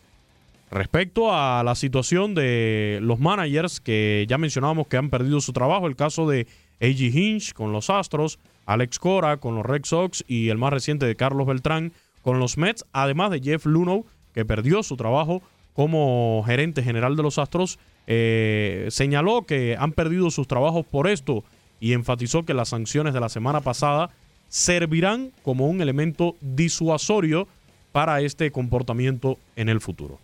Respecto 0.71 1.33
a 1.33 1.63
la 1.63 1.75
situación 1.75 2.35
de 2.35 2.99
los 3.01 3.19
managers 3.19 3.79
que 3.79 4.25
ya 4.29 4.37
mencionábamos 4.37 4.87
que 4.87 4.97
han 4.97 5.09
perdido 5.09 5.41
su 5.41 5.51
trabajo, 5.51 5.87
el 5.87 5.95
caso 5.95 6.27
de 6.29 6.45
A.G. 6.81 7.13
Hinch 7.13 7.53
con 7.53 7.71
los 7.71 7.89
Astros, 7.89 8.39
Alex 8.65 8.99
Cora 8.99 9.37
con 9.37 9.55
los 9.55 9.65
Red 9.65 9.85
Sox 9.85 10.23
y 10.27 10.49
el 10.49 10.57
más 10.57 10.71
reciente 10.71 11.05
de 11.05 11.15
Carlos 11.15 11.47
Beltrán 11.47 11.91
con 12.21 12.39
los 12.39 12.57
Mets, 12.57 12.85
además 12.91 13.31
de 13.31 13.41
Jeff 13.41 13.65
Luno 13.65 14.05
que 14.33 14.45
perdió 14.45 14.83
su 14.83 14.95
trabajo 14.95 15.41
como 15.73 16.43
gerente 16.45 16.83
general 16.83 17.15
de 17.15 17.23
los 17.23 17.37
Astros, 17.37 17.79
eh, 18.07 18.87
señaló 18.89 19.45
que 19.45 19.75
han 19.77 19.91
perdido 19.91 20.29
sus 20.31 20.47
trabajos 20.47 20.85
por 20.85 21.07
esto 21.07 21.43
y 21.79 21.93
enfatizó 21.93 22.43
que 22.43 22.53
las 22.53 22.69
sanciones 22.69 23.13
de 23.13 23.19
la 23.19 23.29
semana 23.29 23.61
pasada 23.61 24.09
servirán 24.47 25.31
como 25.43 25.67
un 25.67 25.81
elemento 25.81 26.35
disuasorio 26.41 27.47
para 27.91 28.21
este 28.21 28.51
comportamiento 28.51 29.37
en 29.55 29.69
el 29.69 29.79
futuro. 29.79 30.19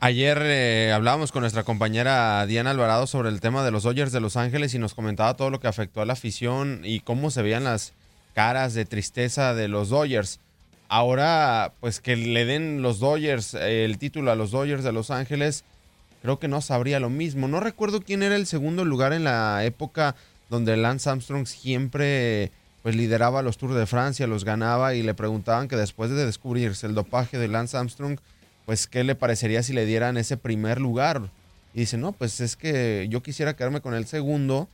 Ayer 0.00 0.40
eh, 0.42 0.92
hablábamos 0.94 1.32
con 1.32 1.40
nuestra 1.40 1.64
compañera 1.64 2.46
Diana 2.46 2.70
Alvarado 2.70 3.08
sobre 3.08 3.30
el 3.30 3.40
tema 3.40 3.64
de 3.64 3.72
los 3.72 3.82
Dodgers 3.82 4.12
de 4.12 4.20
Los 4.20 4.36
Ángeles 4.36 4.72
y 4.72 4.78
nos 4.78 4.94
comentaba 4.94 5.34
todo 5.34 5.50
lo 5.50 5.58
que 5.58 5.66
afectó 5.66 6.00
a 6.00 6.06
la 6.06 6.12
afición 6.12 6.82
y 6.84 7.00
cómo 7.00 7.32
se 7.32 7.42
veían 7.42 7.64
las 7.64 7.94
caras 8.32 8.74
de 8.74 8.84
tristeza 8.84 9.54
de 9.54 9.66
los 9.66 9.88
Dodgers. 9.88 10.38
Ahora, 10.88 11.72
pues 11.80 12.00
que 12.00 12.14
le 12.14 12.44
den 12.44 12.80
los 12.80 13.00
Dodgers 13.00 13.54
eh, 13.54 13.84
el 13.84 13.98
título 13.98 14.30
a 14.30 14.36
los 14.36 14.52
Dodgers 14.52 14.84
de 14.84 14.92
Los 14.92 15.10
Ángeles, 15.10 15.64
creo 16.22 16.38
que 16.38 16.46
no 16.46 16.60
sabría 16.60 17.00
lo 17.00 17.10
mismo. 17.10 17.48
No 17.48 17.58
recuerdo 17.58 18.00
quién 18.00 18.22
era 18.22 18.36
el 18.36 18.46
segundo 18.46 18.84
lugar 18.84 19.12
en 19.12 19.24
la 19.24 19.64
época 19.64 20.14
donde 20.48 20.76
Lance 20.76 21.10
Armstrong 21.10 21.48
siempre 21.48 22.52
pues 22.84 22.94
lideraba 22.94 23.42
los 23.42 23.58
Tours 23.58 23.74
de 23.74 23.86
Francia, 23.86 24.28
los 24.28 24.44
ganaba 24.44 24.94
y 24.94 25.02
le 25.02 25.14
preguntaban 25.14 25.66
que 25.66 25.74
después 25.74 26.10
de 26.10 26.24
descubrirse 26.24 26.86
el 26.86 26.94
dopaje 26.94 27.36
de 27.36 27.48
Lance 27.48 27.76
Armstrong, 27.76 28.20
pues 28.68 28.86
qué 28.86 29.02
le 29.02 29.14
parecería 29.14 29.62
si 29.62 29.72
le 29.72 29.86
dieran 29.86 30.18
ese 30.18 30.36
primer 30.36 30.78
lugar. 30.78 31.30
Y 31.72 31.80
dice, 31.80 31.96
no, 31.96 32.12
pues 32.12 32.38
es 32.40 32.54
que 32.54 33.06
yo 33.08 33.22
quisiera 33.22 33.56
quedarme 33.56 33.80
con 33.80 33.94
el 33.94 34.04
segundo, 34.04 34.68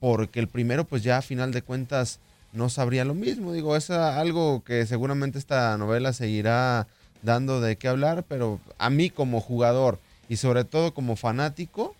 porque 0.00 0.38
el 0.38 0.48
primero, 0.48 0.84
pues 0.84 1.02
ya 1.02 1.16
a 1.16 1.22
final 1.22 1.50
de 1.50 1.62
cuentas 1.62 2.20
no 2.52 2.68
sabría 2.68 3.06
lo 3.06 3.14
mismo. 3.14 3.54
Digo, 3.54 3.74
es 3.74 3.88
algo 3.88 4.62
que 4.62 4.84
seguramente 4.84 5.38
esta 5.38 5.78
novela 5.78 6.12
seguirá 6.12 6.88
dando 7.22 7.62
de 7.62 7.76
qué 7.76 7.88
hablar, 7.88 8.22
pero 8.28 8.60
a 8.76 8.90
mí 8.90 9.08
como 9.08 9.40
jugador 9.40 9.98
y 10.28 10.36
sobre 10.36 10.64
todo 10.64 10.92
como 10.92 11.16
fanático, 11.16 11.94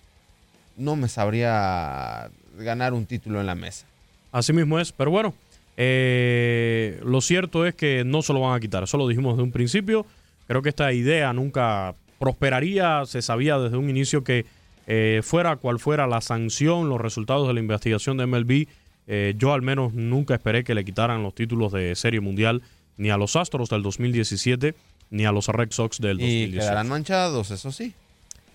no 0.77 0.97
me 0.97 1.09
sabría 1.09 2.31
ganar 2.59 2.93
un 2.93 3.07
título 3.07 3.41
en 3.41 3.47
la 3.47 3.55
mesa. 3.55 3.87
Así 4.33 4.53
mismo 4.53 4.79
es, 4.79 4.93
pero 4.93 5.11
bueno, 5.11 5.33
eh, 5.79 7.01
lo 7.03 7.23
cierto 7.23 7.65
es 7.65 7.75
que 7.75 8.05
no 8.05 8.21
se 8.21 8.35
lo 8.35 8.41
van 8.41 8.55
a 8.55 8.61
quitar, 8.61 8.83
eso 8.83 8.99
lo 8.99 9.09
dijimos 9.09 9.39
de 9.39 9.45
un 9.45 9.51
principio. 9.51 10.05
Creo 10.47 10.63
que 10.63 10.69
esta 10.69 10.93
idea 10.93 11.33
nunca 11.33 11.95
prosperaría. 12.19 13.05
Se 13.07 13.23
sabía 13.23 13.59
desde 13.59 13.77
un 13.77 13.91
inicio 13.91 14.25
que 14.25 14.47
eh, 14.87 15.21
fuera 15.23 15.57
cual 15.57 15.79
fuera 15.79 16.07
la 16.07 16.21
sanción, 16.21 16.89
los 16.89 17.01
resultados 17.01 17.47
de 17.49 17.55
la 17.55 17.61
investigación 17.61 18.17
de 18.17 18.27
MLB, 18.27 18.67
eh, 19.07 19.35
yo 19.37 19.53
al 19.53 19.63
menos 19.63 19.95
nunca 19.95 20.35
esperé 20.35 20.65
que 20.65 20.75
le 20.75 20.85
quitaran 20.85 21.23
los 21.23 21.35
títulos 21.35 21.73
de 21.73 21.95
Serie 21.95 22.21
Mundial 22.21 22.63
ni 22.97 23.11
a 23.11 23.17
los 23.17 23.37
Astros 23.37 23.69
del 23.69 23.83
2017 23.83 24.75
ni 25.11 25.25
a 25.25 25.33
los 25.33 25.49
Red 25.49 25.73
Sox 25.73 25.99
del 25.99 26.19
2018. 26.19 26.57
Y 26.57 26.59
quedarán 26.59 26.89
manchados, 26.89 27.51
eso 27.51 27.71
sí. 27.71 27.95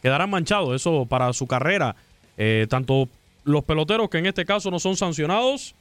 Quedarán 0.01 0.29
manchados, 0.29 0.75
eso 0.75 1.05
para 1.05 1.31
su 1.33 1.47
carrera. 1.47 1.95
Eh, 2.37 2.67
tanto 2.69 3.07
los 3.43 3.63
peloteros 3.63 4.09
que 4.09 4.17
en 4.17 4.25
este 4.25 4.45
caso 4.45 4.71
no 4.71 4.79
son 4.79 4.97
sancionados, 4.97 5.75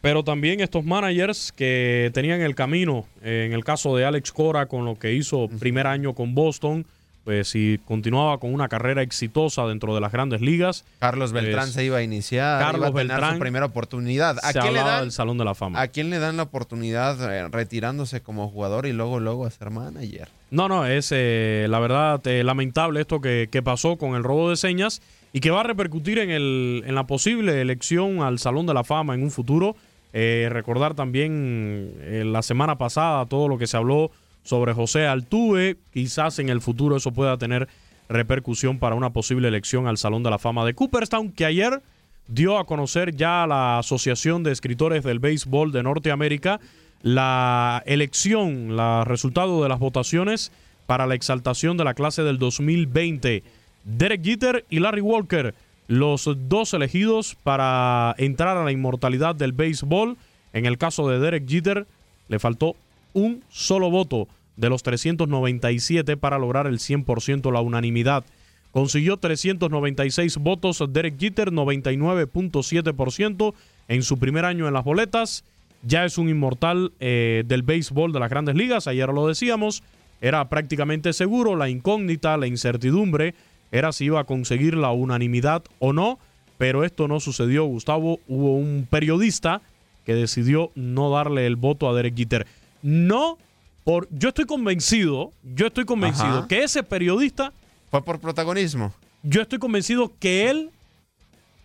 pero 0.00 0.22
también 0.22 0.60
estos 0.60 0.84
managers 0.84 1.52
que 1.52 2.10
tenían 2.14 2.40
el 2.40 2.54
camino, 2.54 3.06
en 3.22 3.52
el 3.52 3.64
caso 3.64 3.96
de 3.96 4.04
Alex 4.04 4.32
Cora 4.32 4.66
con 4.66 4.84
lo 4.84 4.98
que 4.98 5.12
hizo 5.12 5.48
primer 5.58 5.86
año 5.86 6.14
con 6.14 6.34
Boston, 6.34 6.86
pues 7.26 7.48
si 7.48 7.80
continuaba 7.84 8.38
con 8.38 8.54
una 8.54 8.68
carrera 8.68 9.02
exitosa 9.02 9.66
dentro 9.66 9.96
de 9.96 10.00
las 10.00 10.12
grandes 10.12 10.40
ligas. 10.40 10.84
Carlos 11.00 11.32
Beltrán 11.32 11.64
pues, 11.64 11.72
se 11.72 11.84
iba 11.84 11.96
a 11.96 12.02
iniciar, 12.04 12.60
Carlos 12.60 12.76
iba 12.78 12.86
a 12.86 12.92
tener 12.92 13.06
Beltrán 13.08 13.34
su 13.34 13.40
primera 13.40 13.66
oportunidad. 13.66 14.36
¿A 14.44 14.52
se 14.52 14.60
quién, 14.60 14.74
le 14.74 14.78
dan, 14.78 15.00
del 15.00 15.10
Salón 15.10 15.36
de 15.36 15.44
la 15.44 15.56
Fama. 15.56 15.80
¿A 15.80 15.88
quién 15.88 16.08
le 16.08 16.20
dan 16.20 16.36
la 16.36 16.44
oportunidad 16.44 17.20
eh, 17.34 17.48
retirándose 17.48 18.20
como 18.20 18.48
jugador 18.48 18.86
y 18.86 18.92
luego 18.92 19.18
luego 19.18 19.44
a 19.44 19.50
ser 19.50 19.70
manager? 19.70 20.28
No, 20.52 20.68
no, 20.68 20.86
es 20.86 21.08
eh, 21.10 21.66
la 21.68 21.80
verdad 21.80 22.24
eh, 22.28 22.44
lamentable 22.44 23.00
esto 23.00 23.20
que, 23.20 23.48
que 23.50 23.60
pasó 23.60 23.96
con 23.96 24.14
el 24.14 24.22
robo 24.22 24.50
de 24.50 24.56
señas 24.56 25.02
y 25.32 25.40
que 25.40 25.50
va 25.50 25.62
a 25.62 25.64
repercutir 25.64 26.20
en, 26.20 26.30
el, 26.30 26.84
en 26.86 26.94
la 26.94 27.08
posible 27.08 27.60
elección 27.60 28.22
al 28.22 28.38
Salón 28.38 28.66
de 28.66 28.74
la 28.74 28.84
Fama 28.84 29.16
en 29.16 29.24
un 29.24 29.32
futuro. 29.32 29.74
Eh, 30.18 30.48
recordar 30.50 30.94
también 30.94 31.92
eh, 31.98 32.22
la 32.24 32.40
semana 32.40 32.78
pasada 32.78 33.26
todo 33.26 33.48
lo 33.48 33.58
que 33.58 33.66
se 33.66 33.76
habló 33.76 34.10
sobre 34.44 34.72
José 34.72 35.06
Altuve. 35.06 35.76
Quizás 35.92 36.38
en 36.38 36.48
el 36.48 36.62
futuro 36.62 36.96
eso 36.96 37.12
pueda 37.12 37.36
tener 37.36 37.68
repercusión 38.08 38.78
para 38.78 38.94
una 38.94 39.10
posible 39.10 39.48
elección 39.48 39.86
al 39.86 39.98
Salón 39.98 40.22
de 40.22 40.30
la 40.30 40.38
Fama 40.38 40.64
de 40.64 40.72
Cooperstown, 40.72 41.32
que 41.32 41.44
ayer 41.44 41.82
dio 42.28 42.56
a 42.56 42.64
conocer 42.64 43.14
ya 43.14 43.42
a 43.42 43.46
la 43.46 43.78
Asociación 43.78 44.42
de 44.42 44.52
Escritores 44.52 45.04
del 45.04 45.18
Béisbol 45.18 45.70
de 45.70 45.82
Norteamérica 45.82 46.60
la 47.02 47.82
elección, 47.84 48.70
el 48.70 49.04
resultado 49.04 49.62
de 49.62 49.68
las 49.68 49.78
votaciones 49.78 50.50
para 50.86 51.06
la 51.06 51.14
exaltación 51.14 51.76
de 51.76 51.84
la 51.84 51.92
clase 51.92 52.22
del 52.22 52.38
2020. 52.38 53.42
Derek 53.84 54.24
Jeter 54.24 54.64
y 54.70 54.78
Larry 54.80 55.02
Walker 55.02 55.54
los 55.88 56.28
dos 56.48 56.74
elegidos 56.74 57.36
para 57.42 58.14
entrar 58.18 58.56
a 58.56 58.64
la 58.64 58.72
inmortalidad 58.72 59.34
del 59.34 59.52
béisbol. 59.52 60.16
En 60.52 60.66
el 60.66 60.78
caso 60.78 61.08
de 61.08 61.18
Derek 61.18 61.48
Jeter, 61.48 61.86
le 62.28 62.38
faltó 62.38 62.76
un 63.12 63.42
solo 63.48 63.90
voto 63.90 64.28
de 64.56 64.68
los 64.68 64.82
397 64.82 66.16
para 66.16 66.38
lograr 66.38 66.66
el 66.66 66.78
100% 66.78 67.52
la 67.52 67.60
unanimidad. 67.60 68.24
Consiguió 68.72 69.16
396 69.16 70.38
votos 70.38 70.82
Derek 70.88 71.18
Jeter, 71.18 71.52
99.7% 71.52 73.54
en 73.88 74.02
su 74.02 74.18
primer 74.18 74.44
año 74.44 74.68
en 74.68 74.74
las 74.74 74.84
boletas. 74.84 75.44
Ya 75.82 76.04
es 76.04 76.18
un 76.18 76.28
inmortal 76.28 76.92
eh, 77.00 77.44
del 77.46 77.62
béisbol 77.62 78.12
de 78.12 78.20
las 78.20 78.28
grandes 78.28 78.56
ligas, 78.56 78.86
ayer 78.86 79.08
lo 79.08 79.28
decíamos. 79.28 79.82
Era 80.20 80.48
prácticamente 80.48 81.12
seguro, 81.12 81.56
la 81.56 81.68
incógnita, 81.68 82.36
la 82.36 82.46
incertidumbre 82.46 83.34
era 83.72 83.92
si 83.92 84.06
iba 84.06 84.20
a 84.20 84.24
conseguir 84.24 84.74
la 84.76 84.90
unanimidad 84.92 85.62
o 85.78 85.92
no, 85.92 86.18
pero 86.58 86.84
esto 86.84 87.08
no 87.08 87.20
sucedió, 87.20 87.64
Gustavo. 87.64 88.20
Hubo 88.28 88.56
un 88.56 88.86
periodista 88.88 89.60
que 90.04 90.14
decidió 90.14 90.70
no 90.74 91.10
darle 91.10 91.46
el 91.46 91.56
voto 91.56 91.88
a 91.88 91.94
Derek 91.94 92.16
Jeter. 92.16 92.46
No, 92.82 93.38
por, 93.84 94.08
yo 94.10 94.28
estoy 94.30 94.44
convencido, 94.46 95.32
yo 95.54 95.66
estoy 95.66 95.84
convencido 95.84 96.38
Ajá. 96.38 96.48
que 96.48 96.62
ese 96.62 96.82
periodista, 96.82 97.52
Fue 97.90 98.02
por 98.04 98.20
protagonismo. 98.20 98.92
yo 99.22 99.42
estoy 99.42 99.58
convencido 99.58 100.12
que 100.18 100.48
él 100.48 100.70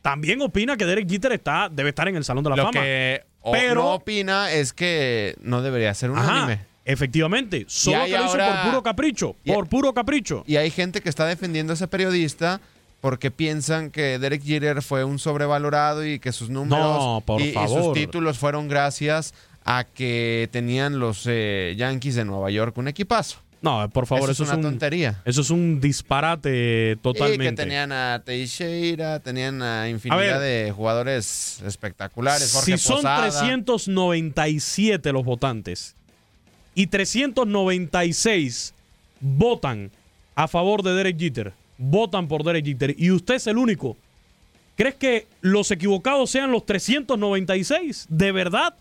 también 0.02 0.42
opina 0.42 0.78
que 0.78 0.86
Derek 0.86 1.08
Jeter 1.10 1.32
está, 1.34 1.70
debe 1.70 1.90
estar 1.90 2.08
en 2.08 2.16
el 2.16 2.24
Salón 2.24 2.44
de 2.44 2.50
la 2.50 2.56
Lo 2.56 2.64
Fama. 2.64 2.82
que 2.82 3.22
o- 3.42 3.52
Pero- 3.52 3.76
no 3.84 3.94
opina 3.94 4.52
es 4.52 4.74
que 4.74 5.36
no 5.42 5.62
debería 5.62 5.94
ser 5.94 6.10
unánime. 6.12 6.60
Efectivamente, 6.86 7.66
solo 7.68 8.06
que 8.06 8.12
lo 8.12 8.18
hizo 8.18 8.26
ahora- 8.32 8.62
por 8.64 8.72
puro 8.72 8.84
capricho, 8.84 9.36
y- 9.44 9.52
por 9.52 9.68
puro 9.68 9.94
capricho. 9.94 10.44
Y 10.48 10.56
hay 10.58 10.72
gente 10.72 11.02
que 11.02 11.10
está 11.10 11.26
defendiendo 11.26 11.74
a 11.74 11.76
ese 11.76 11.88
periodista 11.88 12.60
porque 13.02 13.32
piensan 13.32 13.90
que 13.90 14.20
Derek 14.20 14.44
Jeter 14.44 14.82
fue 14.82 15.04
un 15.04 15.18
sobrevalorado 15.20 16.06
y 16.06 16.20
que 16.20 16.32
sus 16.32 16.50
números 16.50 16.80
No, 16.80 17.24
por 17.26 17.42
y, 17.42 17.54
sus 17.68 17.94
títulos 17.94 18.38
fueron 18.38 18.68
gracias 18.68 19.34
a 19.66 19.84
que 19.86 20.50
tenían 20.52 21.00
los 21.00 21.24
eh, 21.28 21.74
Yankees 21.78 22.16
de 22.16 22.26
Nueva 22.26 22.50
York 22.52 22.78
un 22.78 22.88
equipazo. 22.88 23.38
No, 23.64 23.88
por 23.92 24.08
favor, 24.08 24.32
eso, 24.32 24.32
eso, 24.32 24.44
es 24.44 24.50
una 24.50 24.58
un, 24.58 24.64
tontería. 24.64 25.22
Eso 25.24 25.42
es 25.42 25.52
un 25.52 25.80
disparate 25.80 26.98
totalmente. 27.04 27.46
Y 27.46 27.50
que 27.50 27.56
tenían 27.56 27.92
a 27.92 28.24
Teixeira, 28.26 29.20
tenían 29.20 29.62
a 29.62 29.88
infinidad 29.88 30.20
A 30.38 30.40
ver. 30.40 30.66
de 30.66 30.72
jugadores 30.72 31.62
espectaculares. 31.64 32.52
Jorge 32.54 32.78
si 32.78 32.84
son 32.84 32.98
Posada. 32.98 33.22
397 33.22 35.12
los 35.12 35.24
votantes 35.24 35.96
y 36.76 36.88
396 36.88 38.74
votan 39.20 39.92
a 40.36 40.48
favor 40.48 40.82
de 40.84 40.94
Derek 40.94 41.20
Jeter, 41.20 41.54
votan 41.78 42.28
por 42.28 42.44
Derek 42.44 42.66
Jeter 42.66 42.96
y 42.98 43.12
usted 43.12 43.36
es 43.36 43.48
el 43.48 43.58
único, 43.58 43.98
¿crees 44.76 44.96
que 44.96 45.28
los 45.42 45.70
equivocados 45.72 46.30
sean 46.32 46.52
los 46.52 46.66
396? 46.66 48.08
¿De 48.10 48.32
verdad? 48.32 48.74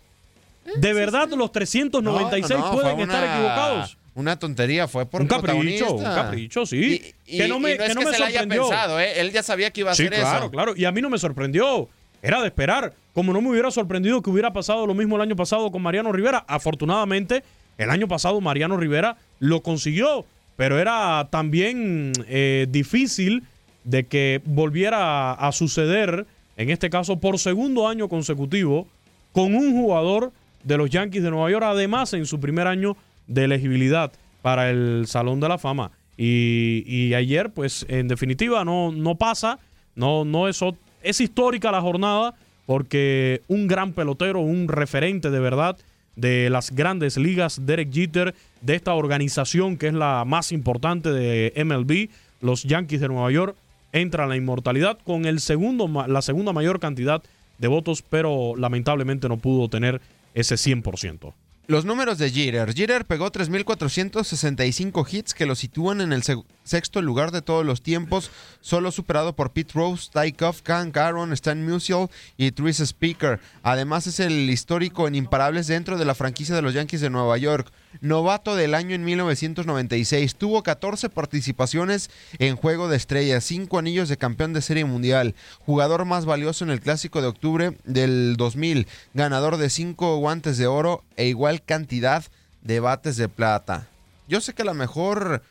¿De 0.77 0.93
verdad 0.93 1.29
los 1.29 1.51
396 1.51 2.49
No, 2.49 2.57
no, 2.65 2.71
no, 2.73 2.81
pueden 2.81 2.99
estar 2.99 3.23
equivocados? 3.23 3.97
Una 4.13 4.37
tontería, 4.37 4.87
fue 4.89 5.05
por 5.05 5.21
Un 5.21 5.27
capricho, 5.27 5.93
un 5.95 6.03
capricho, 6.03 6.65
sí. 6.65 7.01
Y, 7.27 7.35
y- 7.35 7.37
que 7.37 7.47
no 7.47 7.59
me, 7.59 7.75
y 7.75 7.77
no 7.77 7.83
que 7.85 7.93
no 7.93 7.99
que 8.01 8.05
me 8.07 8.11
se 8.13 8.19
la 8.19 8.25
haya 8.27 8.39
sorprendió. 8.41 8.67
pensado, 8.69 8.99
¿eh? 8.99 9.21
Él 9.21 9.31
ya 9.31 9.41
sabía 9.41 9.71
que 9.71 9.79
iba 9.81 9.91
a 9.91 9.95
Sí, 9.95 10.03
hacer 10.05 10.19
claro, 10.19 10.39
eso. 10.45 10.51
claro. 10.51 10.73
Y 10.75 10.83
a 10.85 10.91
mí 10.91 11.01
no 11.01 11.09
me 11.09 11.17
sorprendió. 11.17 11.87
Era 12.21 12.41
de 12.41 12.47
esperar. 12.47 12.93
Como 13.13 13.31
no 13.31 13.41
me 13.41 13.49
hubiera 13.49 13.71
sorprendido 13.71 14.21
que 14.21 14.29
hubiera 14.29 14.51
pasado 14.51 14.85
lo 14.85 14.93
mismo 14.93 15.15
el 15.15 15.21
año 15.21 15.35
pasado 15.37 15.71
con 15.71 15.81
Mariano 15.81 16.11
Rivera. 16.11 16.43
Afortunadamente, 16.47 17.41
el 17.77 17.89
año 17.89 18.07
pasado 18.07 18.41
Mariano 18.41 18.77
Rivera 18.77 19.17
lo 19.39 19.61
consiguió. 19.61 20.25
Pero 20.57 20.79
era 20.79 21.27
también 21.31 22.13
eh, 22.27 22.67
difícil 22.69 23.43
de 23.83 24.05
que 24.05 24.41
volviera 24.45 25.33
a 25.33 25.51
suceder, 25.51 26.27
en 26.57 26.69
este 26.69 26.89
caso 26.89 27.19
por 27.19 27.39
segundo 27.39 27.87
año 27.87 28.07
consecutivo, 28.09 28.87
con 29.31 29.55
un 29.55 29.71
jugador 29.73 30.31
de 30.63 30.77
los 30.77 30.89
Yankees 30.89 31.23
de 31.23 31.31
Nueva 31.31 31.49
York, 31.49 31.63
además 31.65 32.13
en 32.13 32.25
su 32.25 32.39
primer 32.39 32.67
año 32.67 32.95
de 33.27 33.45
elegibilidad 33.45 34.11
para 34.41 34.69
el 34.69 35.05
Salón 35.07 35.39
de 35.39 35.49
la 35.49 35.57
Fama. 35.57 35.91
Y, 36.17 37.13
ayer, 37.15 37.49
pues, 37.49 37.83
en 37.89 38.07
definitiva, 38.07 38.63
no, 38.63 38.91
no 38.91 39.15
pasa, 39.15 39.57
no, 39.95 40.23
no 40.23 40.47
es 40.47 41.19
histórica 41.19 41.71
la 41.71 41.81
jornada, 41.81 42.35
porque 42.67 43.41
un 43.47 43.67
gran 43.67 43.93
pelotero, 43.93 44.41
un 44.41 44.67
referente 44.67 45.31
de 45.31 45.39
verdad 45.39 45.77
de 46.15 46.49
las 46.49 46.71
grandes 46.71 47.17
ligas, 47.17 47.65
Derek 47.65 47.91
Jeter, 47.91 48.35
de 48.61 48.75
esta 48.75 48.93
organización 48.93 49.77
que 49.77 49.87
es 49.87 49.93
la 49.93 50.23
más 50.25 50.51
importante 50.51 51.11
de 51.11 51.53
MLB, 51.63 52.09
los 52.41 52.63
Yankees 52.63 53.01
de 53.01 53.07
Nueva 53.07 53.31
York, 53.31 53.55
entra 53.93 54.25
a 54.25 54.27
la 54.27 54.35
inmortalidad 54.35 54.97
con 55.03 55.25
el 55.25 55.39
segundo, 55.39 55.87
la 56.07 56.21
segunda 56.21 56.53
mayor 56.53 56.79
cantidad 56.79 57.21
de 57.57 57.67
votos, 57.67 58.01
pero 58.01 58.55
lamentablemente 58.57 59.29
no 59.29 59.37
pudo 59.37 59.69
tener 59.69 60.01
ese 60.33 60.55
100%. 60.55 61.33
Los 61.67 61.85
números 61.85 62.17
de 62.17 62.29
Jeter. 62.29 62.73
Jeter 62.73 63.05
pegó 63.05 63.31
3.465 63.31 65.07
hits 65.09 65.33
que 65.33 65.45
lo 65.45 65.55
sitúan 65.55 66.01
en 66.01 66.11
el 66.11 66.23
sexto 66.63 67.01
lugar 67.01 67.31
de 67.31 67.41
todos 67.41 67.65
los 67.65 67.81
tiempos, 67.81 68.31
solo 68.61 68.91
superado 68.91 69.33
por 69.33 69.51
Pete 69.51 69.73
Rose, 69.73 70.09
Ty 70.13 70.33
Cobb, 70.33 70.55
Hank 70.65 70.95
Aaron, 70.97 71.33
Stan 71.33 71.65
Musial 71.65 72.09
y 72.37 72.51
Therese 72.51 72.85
Speaker. 72.85 73.39
Además 73.63 74.07
es 74.07 74.19
el 74.19 74.49
histórico 74.49 75.07
en 75.07 75.15
imparables 75.15 75.67
dentro 75.67 75.97
de 75.97 76.05
la 76.05 76.15
franquicia 76.15 76.55
de 76.55 76.61
los 76.61 76.73
Yankees 76.73 77.01
de 77.01 77.09
Nueva 77.09 77.37
York. 77.37 77.71
Novato 77.99 78.55
del 78.55 78.73
año 78.73 78.95
en 78.95 79.03
1996. 79.03 80.35
Tuvo 80.35 80.63
14 80.63 81.09
participaciones 81.09 82.09
en 82.39 82.55
Juego 82.55 82.87
de 82.87 82.97
Estrellas, 82.97 83.43
5 83.43 83.77
anillos 83.77 84.09
de 84.09 84.17
campeón 84.17 84.53
de 84.53 84.61
Serie 84.61 84.85
Mundial, 84.85 85.35
jugador 85.59 86.05
más 86.05 86.25
valioso 86.25 86.63
en 86.63 86.71
el 86.71 86.79
Clásico 86.79 87.21
de 87.21 87.27
octubre 87.27 87.77
del 87.83 88.37
2000, 88.37 88.87
ganador 89.13 89.57
de 89.57 89.69
5 89.69 90.17
guantes 90.17 90.57
de 90.57 90.67
oro 90.67 91.03
e 91.17 91.27
igual 91.27 91.63
cantidad 91.63 92.23
de 92.61 92.79
bates 92.79 93.17
de 93.17 93.27
plata. 93.27 93.87
Yo 94.27 94.39
sé 94.39 94.53
que 94.53 94.61
a 94.61 94.65
lo 94.65 94.73
mejor 94.73 95.41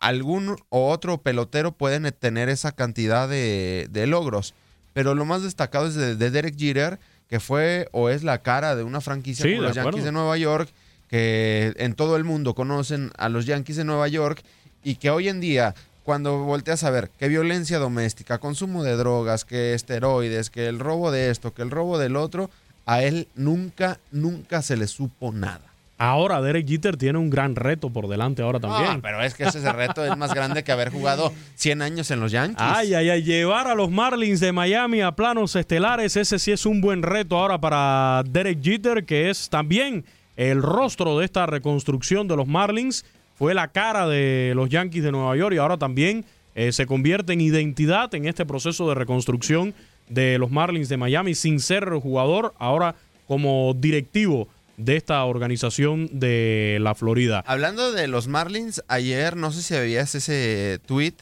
algún 0.00 0.56
o 0.68 0.90
otro 0.90 1.18
pelotero 1.18 1.72
pueden 1.72 2.12
tener 2.18 2.48
esa 2.48 2.72
cantidad 2.72 3.28
de, 3.28 3.88
de 3.90 4.06
logros, 4.06 4.54
pero 4.92 5.14
lo 5.14 5.24
más 5.24 5.42
destacado 5.42 5.86
es 5.86 5.94
de, 5.94 6.16
de 6.16 6.30
Derek 6.30 6.56
Jeter, 6.56 6.98
que 7.28 7.40
fue 7.40 7.88
o 7.92 8.08
es 8.08 8.24
la 8.24 8.38
cara 8.38 8.74
de 8.74 8.82
una 8.82 9.00
franquicia 9.00 9.44
Sí, 9.44 9.56
los. 9.56 9.74
Yankees 9.74 10.04
de 10.04 10.12
Nueva 10.12 10.36
York, 10.36 10.70
que 11.08 11.74
en 11.76 11.94
todo 11.94 12.16
el 12.16 12.24
mundo 12.24 12.54
conocen 12.54 13.10
a 13.18 13.28
los 13.28 13.46
Yankees 13.46 13.76
de 13.76 13.84
Nueva 13.84 14.08
York 14.08 14.42
y 14.84 14.96
que 14.96 15.10
hoy 15.10 15.28
en 15.28 15.40
día, 15.40 15.74
cuando 16.04 16.38
volteas 16.38 16.84
a 16.84 16.90
ver 16.90 17.10
que 17.18 17.28
violencia 17.28 17.78
doméstica, 17.78 18.38
consumo 18.38 18.82
de 18.82 18.96
drogas, 18.96 19.44
que 19.44 19.74
esteroides, 19.74 20.50
que 20.50 20.68
el 20.68 20.78
robo 20.78 21.10
de 21.10 21.30
esto, 21.30 21.52
que 21.52 21.62
el 21.62 21.70
robo 21.70 21.98
del 21.98 22.16
otro, 22.16 22.50
a 22.86 23.02
él 23.02 23.28
nunca, 23.34 23.98
nunca 24.10 24.62
se 24.62 24.76
le 24.76 24.86
supo 24.86 25.32
nada. 25.32 25.68
Ahora 26.00 26.40
Derek 26.40 26.66
Jeter 26.68 26.96
tiene 26.96 27.18
un 27.18 27.28
gran 27.28 27.56
reto 27.56 27.90
por 27.90 28.06
delante 28.06 28.40
ahora 28.40 28.60
también. 28.60 28.88
Ah, 28.88 28.98
pero 29.02 29.20
es 29.20 29.34
que 29.34 29.42
ese 29.42 29.72
reto 29.72 30.04
es 30.04 30.16
más 30.16 30.32
grande 30.32 30.62
que 30.62 30.70
haber 30.70 30.90
jugado 30.90 31.32
100 31.56 31.82
años 31.82 32.10
en 32.12 32.20
los 32.20 32.30
Yankees. 32.30 32.56
Ay, 32.60 32.94
ay, 32.94 33.10
ay, 33.10 33.22
llevar 33.24 33.66
a 33.66 33.74
los 33.74 33.90
Marlins 33.90 34.38
de 34.38 34.52
Miami 34.52 35.00
a 35.00 35.10
planos 35.12 35.56
estelares, 35.56 36.16
ese 36.16 36.38
sí 36.38 36.52
es 36.52 36.66
un 36.66 36.80
buen 36.80 37.02
reto 37.02 37.36
ahora 37.36 37.60
para 37.60 38.22
Derek 38.30 38.62
Jeter, 38.62 39.04
que 39.04 39.28
es 39.28 39.48
también 39.48 40.04
el 40.36 40.62
rostro 40.62 41.18
de 41.18 41.24
esta 41.24 41.46
reconstrucción 41.46 42.28
de 42.28 42.36
los 42.36 42.46
Marlins, 42.46 43.04
fue 43.34 43.52
la 43.52 43.66
cara 43.66 44.06
de 44.06 44.52
los 44.54 44.68
Yankees 44.68 45.02
de 45.02 45.10
Nueva 45.10 45.36
York 45.36 45.54
y 45.54 45.58
ahora 45.58 45.78
también 45.78 46.24
eh, 46.54 46.70
se 46.70 46.86
convierte 46.86 47.32
en 47.32 47.40
identidad 47.40 48.14
en 48.14 48.26
este 48.26 48.46
proceso 48.46 48.88
de 48.88 48.94
reconstrucción 48.94 49.74
de 50.08 50.38
los 50.38 50.52
Marlins 50.52 50.88
de 50.88 50.96
Miami 50.96 51.34
sin 51.34 51.58
ser 51.58 51.88
jugador, 51.90 52.54
ahora 52.58 52.94
como 53.26 53.74
directivo 53.74 54.48
de 54.78 54.96
esta 54.96 55.22
organización 55.24 56.08
de 56.18 56.78
la 56.80 56.94
Florida. 56.94 57.44
Hablando 57.46 57.92
de 57.92 58.06
los 58.06 58.28
Marlins, 58.28 58.82
ayer 58.88 59.36
no 59.36 59.52
sé 59.52 59.62
si 59.62 59.74
veías 59.74 60.14
ese 60.14 60.80
tweet, 60.86 61.14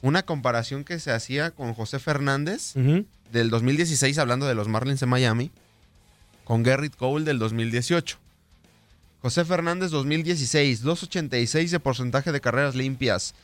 una 0.00 0.22
comparación 0.22 0.84
que 0.84 0.98
se 1.00 1.10
hacía 1.10 1.50
con 1.50 1.74
José 1.74 1.98
Fernández 1.98 2.72
del 3.32 3.50
2016, 3.50 4.16
hablando 4.18 4.46
de 4.46 4.54
los 4.54 4.68
Marlins 4.68 5.00
de 5.00 5.06
Miami, 5.06 5.50
con 6.44 6.62
Garrett 6.62 6.96
Cole 6.96 7.24
del 7.24 7.38
2018. 7.38 8.16
José 9.22 9.44
Fernández 9.44 9.90
2016, 9.90 10.82
2.86 10.84 11.68
de 11.68 11.80
porcentaje 11.80 12.32
de 12.32 12.40
carreras 12.40 12.74
limpias. 12.74 13.34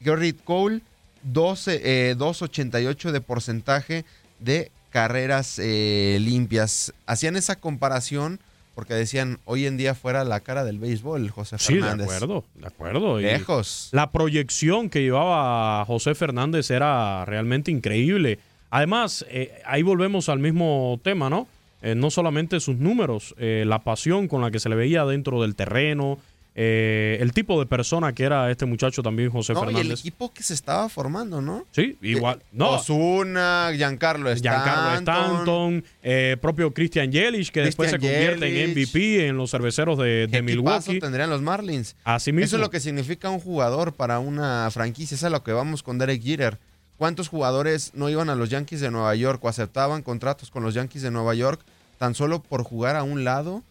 Garrett 0.00 0.42
Cole 0.44 0.80
12, 1.24 1.80
eh, 1.84 2.14
2.88 2.16 3.10
de 3.10 3.20
porcentaje 3.20 4.04
de 4.38 4.70
carreras 4.90 5.58
eh, 5.58 6.18
limpias. 6.20 6.94
Hacían 7.04 7.36
esa 7.36 7.56
comparación 7.56 8.40
porque 8.80 8.94
decían 8.94 9.40
hoy 9.44 9.66
en 9.66 9.76
día 9.76 9.94
fuera 9.94 10.24
la 10.24 10.40
cara 10.40 10.64
del 10.64 10.78
béisbol, 10.78 11.28
José 11.28 11.58
Sí, 11.58 11.74
de 11.74 11.80
Fernández. 11.82 12.06
acuerdo, 12.06 12.44
de 12.54 12.66
acuerdo. 12.66 13.20
Y- 13.20 13.24
Lejos. 13.24 13.90
La 13.92 14.10
proyección 14.10 14.88
que 14.88 15.02
llevaba 15.02 15.84
José 15.84 16.14
Fernández 16.14 16.70
era 16.70 17.26
realmente 17.26 17.70
increíble. 17.70 18.38
Además, 18.70 19.26
eh, 19.28 19.60
ahí 19.66 19.82
volvemos 19.82 20.30
al 20.30 20.38
mismo 20.38 20.98
tema, 21.04 21.28
¿no? 21.28 21.46
Eh, 21.82 21.94
no 21.94 22.10
solamente 22.10 22.58
sus 22.58 22.76
números, 22.76 23.34
eh, 23.36 23.64
la 23.66 23.80
pasión 23.80 24.28
con 24.28 24.40
la 24.40 24.50
que 24.50 24.60
se 24.60 24.70
le 24.70 24.76
veía 24.76 25.04
dentro 25.04 25.42
del 25.42 25.54
terreno, 25.56 26.18
eh, 26.54 27.18
el 27.20 27.32
tipo 27.32 27.58
de 27.60 27.66
persona 27.66 28.12
que 28.12 28.24
era 28.24 28.50
este 28.50 28.66
muchacho 28.66 29.02
también, 29.02 29.30
José 29.30 29.52
No, 29.54 29.60
y 29.60 29.68
el 29.68 29.74
Fernández. 29.76 30.00
equipo 30.00 30.32
que 30.32 30.42
se 30.42 30.52
estaba 30.54 30.88
formando, 30.88 31.40
¿no? 31.40 31.64
Sí, 31.70 31.96
igual. 32.02 32.42
No, 32.52 32.70
Osuna, 32.72 33.70
Giancarlo 33.74 34.30
Stanton. 34.32 34.62
Giancarlo 34.64 34.94
Stanton, 34.98 35.84
eh, 36.02 36.36
propio 36.40 36.72
Christian 36.72 37.10
Yelich, 37.12 37.50
que 37.50 37.60
después 37.62 37.90
se 37.90 37.98
convierte 37.98 38.64
en. 38.64 38.70
MVP 38.72 39.26
en 39.28 39.36
los 39.36 39.50
cerveceros 39.50 39.96
de, 39.98 40.26
de 40.26 40.28
¿Qué 40.30 40.38
equipazo 40.38 40.90
Milwaukee. 40.90 41.00
tendrían 41.00 41.30
los 41.30 41.40
Marlins? 41.42 41.94
Así 42.04 42.32
mismo. 42.32 42.44
Eso 42.44 42.56
es 42.56 42.60
lo 42.62 42.70
que 42.70 42.80
significa 42.80 43.30
un 43.30 43.40
jugador 43.40 43.92
para 43.92 44.18
una 44.18 44.68
franquicia. 44.72 45.14
Eso 45.14 45.26
es 45.26 45.30
a 45.32 45.36
lo 45.36 45.42
que 45.44 45.52
vamos 45.52 45.82
con 45.82 45.98
Derek 45.98 46.22
Jeter. 46.22 46.58
¿Cuántos 46.98 47.28
jugadores 47.28 47.92
no 47.94 48.10
iban 48.10 48.28
a 48.28 48.34
los 48.34 48.50
Yankees 48.50 48.80
de 48.80 48.90
Nueva 48.90 49.14
York 49.14 49.42
o 49.44 49.48
aceptaban 49.48 50.02
contratos 50.02 50.50
con 50.50 50.62
los 50.62 50.74
Yankees 50.74 51.00
de 51.02 51.10
Nueva 51.10 51.34
York 51.34 51.60
tan 51.98 52.14
solo 52.14 52.42
por 52.42 52.62
jugar 52.64 52.96
a 52.96 53.02
un 53.04 53.24
lado 53.24 53.62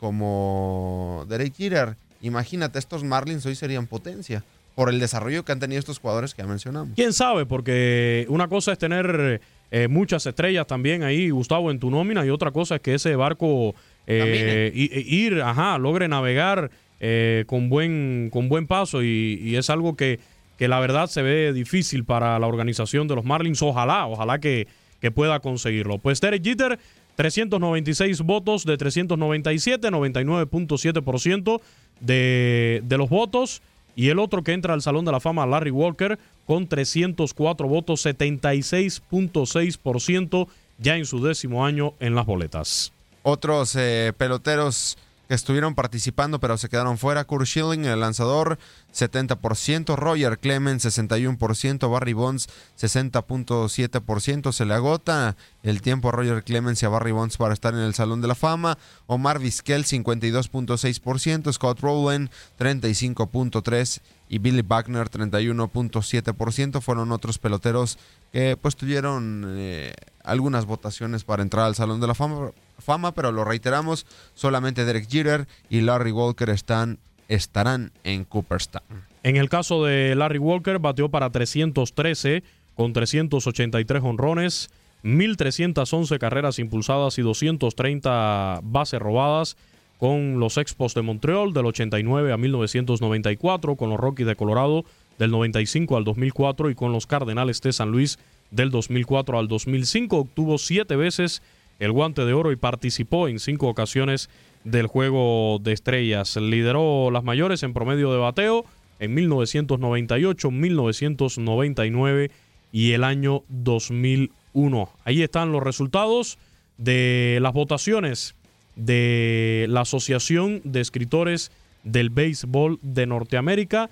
como 0.00 1.24
Derek 1.28 1.54
Jeter? 1.56 1.94
Imagínate, 2.22 2.78
estos 2.78 3.04
Marlins 3.04 3.44
hoy 3.46 3.54
serían 3.54 3.86
potencia 3.86 4.42
por 4.74 4.88
el 4.88 4.98
desarrollo 5.00 5.44
que 5.44 5.52
han 5.52 5.60
tenido 5.60 5.78
estos 5.80 5.98
jugadores 5.98 6.34
que 6.34 6.42
ya 6.42 6.48
mencionamos. 6.48 6.94
¿Quién 6.96 7.12
sabe? 7.12 7.44
Porque 7.44 8.24
una 8.30 8.48
cosa 8.48 8.72
es 8.72 8.78
tener 8.78 9.40
eh, 9.70 9.88
muchas 9.88 10.24
estrellas 10.24 10.66
también 10.66 11.02
ahí, 11.02 11.28
Gustavo, 11.30 11.70
en 11.70 11.78
tu 11.78 11.90
nómina, 11.90 12.24
y 12.24 12.30
otra 12.30 12.50
cosa 12.52 12.76
es 12.76 12.80
que 12.80 12.94
ese 12.94 13.14
barco 13.16 13.74
eh, 14.06 14.72
i- 14.74 15.16
ir, 15.26 15.42
ajá, 15.42 15.76
logre 15.78 16.08
navegar 16.08 16.70
eh, 17.00 17.44
con, 17.46 17.68
buen, 17.68 18.30
con 18.32 18.48
buen 18.48 18.66
paso 18.66 19.02
y, 19.02 19.38
y 19.42 19.56
es 19.56 19.68
algo 19.68 19.94
que, 19.96 20.20
que 20.56 20.68
la 20.68 20.80
verdad 20.80 21.08
se 21.08 21.20
ve 21.22 21.52
difícil 21.52 22.04
para 22.04 22.38
la 22.38 22.46
organización 22.46 23.08
de 23.08 23.16
los 23.16 23.24
Marlins. 23.24 23.60
Ojalá, 23.60 24.06
ojalá 24.06 24.38
que, 24.38 24.68
que 25.00 25.10
pueda 25.10 25.40
conseguirlo. 25.40 25.98
Pues 25.98 26.20
Derek 26.20 26.42
Jeter, 26.44 26.78
396 27.16 28.20
votos 28.22 28.64
de 28.64 28.76
397, 28.78 29.88
99.7% 29.90 31.60
de, 32.02 32.82
de 32.84 32.98
los 32.98 33.08
votos. 33.08 33.62
Y 33.94 34.08
el 34.08 34.18
otro 34.18 34.42
que 34.42 34.52
entra 34.52 34.74
al 34.74 34.82
Salón 34.82 35.04
de 35.04 35.12
la 35.12 35.20
Fama, 35.20 35.46
Larry 35.46 35.70
Walker, 35.70 36.18
con 36.46 36.66
304 36.66 37.68
votos, 37.68 38.04
76.6% 38.04 40.48
ya 40.78 40.96
en 40.96 41.04
su 41.06 41.22
décimo 41.22 41.64
año 41.64 41.94
en 42.00 42.14
las 42.14 42.26
boletas. 42.26 42.92
Otros 43.22 43.76
eh, 43.76 44.12
peloteros 44.16 44.98
que 45.28 45.34
estuvieron 45.34 45.74
participando 45.74 46.40
pero 46.40 46.58
se 46.58 46.68
quedaron 46.68 46.98
fuera. 46.98 47.24
Kurt 47.24 47.46
Schilling, 47.46 47.84
el 47.84 48.00
lanzador, 48.00 48.58
70%. 48.94 49.96
Roger 49.96 50.38
Clemens, 50.38 50.84
61%. 50.84 51.90
Barry 51.90 52.12
Bonds, 52.12 52.48
60.7%. 52.80 54.52
Se 54.52 54.64
le 54.64 54.74
agota 54.74 55.36
el 55.62 55.80
tiempo 55.82 56.08
a 56.08 56.12
Roger 56.12 56.42
Clemens 56.42 56.82
y 56.82 56.86
a 56.86 56.88
Barry 56.88 57.12
Bonds 57.12 57.36
para 57.36 57.54
estar 57.54 57.74
en 57.74 57.80
el 57.80 57.94
Salón 57.94 58.20
de 58.20 58.28
la 58.28 58.34
Fama. 58.34 58.78
Omar 59.06 59.38
Vizquel, 59.38 59.84
52.6%. 59.84 61.52
Scott 61.52 61.80
Rowland, 61.80 62.30
35.3%. 62.58 64.00
Y 64.28 64.38
Billy 64.38 64.62
Wagner, 64.62 65.10
31.7%. 65.10 66.80
Fueron 66.80 67.12
otros 67.12 67.38
peloteros 67.38 67.98
que 68.32 68.56
pues 68.56 68.76
tuvieron 68.76 69.44
eh, 69.46 69.92
algunas 70.24 70.64
votaciones 70.64 71.24
para 71.24 71.42
entrar 71.42 71.66
al 71.66 71.74
Salón 71.74 72.00
de 72.00 72.06
la 72.06 72.14
Fama, 72.14 72.50
fama, 72.82 73.12
pero 73.12 73.32
lo 73.32 73.44
reiteramos, 73.44 74.06
solamente 74.34 74.84
Derek 74.84 75.08
Jeter 75.08 75.46
y 75.70 75.80
Larry 75.80 76.12
Walker 76.12 76.50
están, 76.50 76.98
estarán 77.28 77.92
en 78.04 78.24
Cooperstown. 78.24 78.82
En 79.22 79.36
el 79.36 79.48
caso 79.48 79.84
de 79.84 80.14
Larry 80.14 80.38
Walker, 80.38 80.78
bateó 80.78 81.08
para 81.08 81.30
313 81.30 82.42
con 82.74 82.92
383 82.92 84.02
honrones, 84.02 84.70
1.311 85.04 86.18
carreras 86.18 86.58
impulsadas 86.58 87.18
y 87.18 87.22
230 87.22 88.60
bases 88.62 89.00
robadas 89.00 89.56
con 89.98 90.40
los 90.40 90.58
Expos 90.58 90.94
de 90.94 91.02
Montreal 91.02 91.52
del 91.52 91.66
89 91.66 92.32
a 92.32 92.36
1994, 92.36 93.76
con 93.76 93.90
los 93.90 94.00
Rockies 94.00 94.26
de 94.26 94.34
Colorado 94.34 94.84
del 95.18 95.30
95 95.30 95.96
al 95.96 96.02
2004 96.02 96.70
y 96.70 96.74
con 96.74 96.92
los 96.92 97.06
Cardenales 97.06 97.60
de 97.60 97.72
San 97.72 97.90
Luis 97.90 98.18
del 98.50 98.70
2004 98.70 99.38
al 99.38 99.46
2005. 99.46 100.16
Obtuvo 100.16 100.58
siete 100.58 100.96
veces 100.96 101.42
el 101.82 101.90
guante 101.90 102.24
de 102.24 102.32
oro 102.32 102.52
y 102.52 102.56
participó 102.56 103.26
en 103.26 103.40
cinco 103.40 103.66
ocasiones 103.66 104.30
del 104.62 104.86
juego 104.86 105.58
de 105.60 105.72
estrellas. 105.72 106.36
Lideró 106.36 107.10
las 107.10 107.24
mayores 107.24 107.64
en 107.64 107.74
promedio 107.74 108.12
de 108.12 108.18
bateo 108.18 108.64
en 109.00 109.14
1998, 109.14 110.52
1999 110.52 112.30
y 112.70 112.92
el 112.92 113.02
año 113.02 113.42
2001. 113.48 114.90
Ahí 115.04 115.22
están 115.22 115.50
los 115.50 115.60
resultados 115.60 116.38
de 116.78 117.40
las 117.42 117.52
votaciones 117.52 118.36
de 118.76 119.66
la 119.68 119.80
Asociación 119.80 120.60
de 120.62 120.82
Escritores 120.82 121.50
del 121.82 122.10
Béisbol 122.10 122.78
de 122.82 123.06
Norteamérica. 123.06 123.90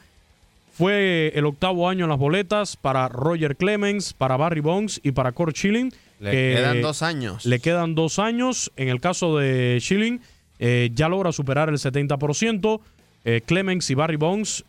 Fue 0.81 1.31
el 1.35 1.45
octavo 1.45 1.91
año 1.91 2.07
en 2.07 2.09
las 2.09 2.19
boletas 2.19 2.75
para 2.75 3.07
Roger 3.07 3.55
Clemens, 3.55 4.15
para 4.15 4.39
Barry 4.39 4.63
Bonds 4.63 4.99
y 5.05 5.13
para 5.13 5.31
Kurt 5.33 5.55
Schilling. 5.55 5.93
Le 6.21 6.31
quedan 6.31 6.81
dos 6.81 7.03
años. 7.03 7.45
Le 7.45 7.61
quedan 7.61 7.95
dos 7.95 8.19
años. 8.19 8.73
En 8.77 8.89
el 8.89 8.99
caso 8.99 9.37
de 9.37 9.77
Schilling, 9.79 10.23
eh, 10.59 10.89
ya 10.95 11.11
logra 11.11 11.33
superar 11.33 11.69
el 11.69 11.77
70%. 11.77 12.81
Eh, 13.27 13.43
Clemens 13.45 13.91
y 13.91 13.95
Barry 13.95 14.17
Bonds 14.17 14.65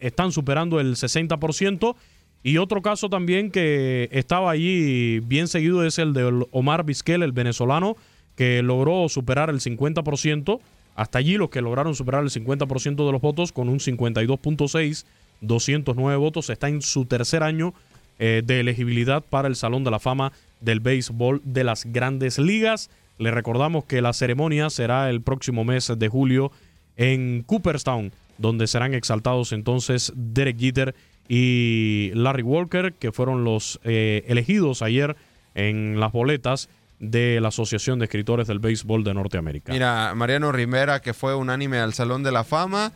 están 0.00 0.32
superando 0.32 0.80
el 0.80 0.96
60%. 0.96 1.96
Y 2.42 2.58
otro 2.58 2.82
caso 2.82 3.08
también 3.08 3.50
que 3.50 4.10
estaba 4.12 4.50
allí 4.50 5.20
bien 5.20 5.48
seguido 5.48 5.82
es 5.82 5.98
el 5.98 6.12
de 6.12 6.44
Omar 6.50 6.84
Vizquel, 6.84 7.22
el 7.22 7.32
venezolano, 7.32 7.96
que 8.36 8.62
logró 8.62 9.08
superar 9.08 9.48
el 9.48 9.60
50%. 9.60 10.60
Hasta 10.94 11.20
allí 11.20 11.38
los 11.38 11.48
que 11.48 11.62
lograron 11.62 11.94
superar 11.94 12.22
el 12.22 12.28
50% 12.28 13.06
de 13.06 13.12
los 13.12 13.22
votos 13.22 13.50
con 13.50 13.70
un 13.70 13.78
52.6, 13.78 15.06
209 15.40 16.16
votos. 16.16 16.50
Está 16.50 16.68
en 16.68 16.82
su 16.82 17.06
tercer 17.06 17.42
año 17.42 17.74
eh, 18.18 18.42
de 18.44 18.60
elegibilidad 18.60 19.22
para 19.22 19.48
el 19.48 19.56
Salón 19.56 19.84
de 19.84 19.90
la 19.90 19.98
Fama 19.98 20.32
del 20.60 20.80
Béisbol 20.80 21.40
de 21.44 21.64
las 21.64 21.84
Grandes 21.84 22.38
Ligas. 22.38 22.90
Le 23.18 23.30
recordamos 23.30 23.84
que 23.84 24.02
la 24.02 24.12
ceremonia 24.12 24.70
será 24.70 25.10
el 25.10 25.20
próximo 25.20 25.64
mes 25.64 25.92
de 25.96 26.08
julio 26.08 26.52
en 26.96 27.42
Cooperstown, 27.46 28.12
donde 28.38 28.66
serán 28.66 28.94
exaltados 28.94 29.52
entonces 29.52 30.12
Derek 30.14 30.58
Jeter 30.58 30.94
y 31.28 32.10
Larry 32.14 32.42
Walker, 32.42 32.92
que 32.92 33.12
fueron 33.12 33.44
los 33.44 33.80
eh, 33.84 34.24
elegidos 34.28 34.82
ayer 34.82 35.16
en 35.54 36.00
las 36.00 36.12
boletas 36.12 36.68
de 36.98 37.40
la 37.40 37.48
Asociación 37.48 37.98
de 37.98 38.06
Escritores 38.06 38.46
del 38.48 38.58
Béisbol 38.58 39.04
de 39.04 39.14
Norteamérica. 39.14 39.72
Mira, 39.72 40.14
Mariano 40.14 40.50
Rivera, 40.52 41.00
que 41.00 41.14
fue 41.14 41.34
unánime 41.34 41.78
al 41.78 41.94
Salón 41.94 42.22
de 42.22 42.32
la 42.32 42.44
Fama. 42.44 42.92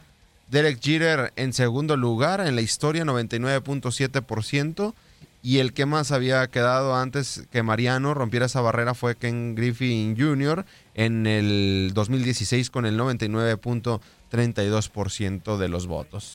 Derek 0.53 0.79
Jeter 0.83 1.33
en 1.37 1.55
segundo 1.55 1.97
lugar 1.97 2.47
en 2.47 2.55
la 2.55 2.61
historia, 2.61 3.05
99.7%. 3.05 4.95
Y 5.45 5.59
el 5.59 5.73
que 5.73 5.87
más 5.87 6.13
había 6.13 6.47
quedado 6.49 6.95
antes 6.95 7.49
que 7.51 7.65
Mariano 7.65 8.13
rompiera 8.13 8.45
esa 8.47 8.61
barrera 8.61 8.95
fue 8.95 9.17
Ken 9.17 9.57
Griffin 9.57 10.15
Jr. 10.17 10.65
en 10.95 11.27
el 11.27 11.91
2016 11.95 12.71
con 12.71 12.85
el 12.85 13.01
99.32% 13.01 15.57
de 15.57 15.69
los 15.69 15.87
votos. 15.87 16.35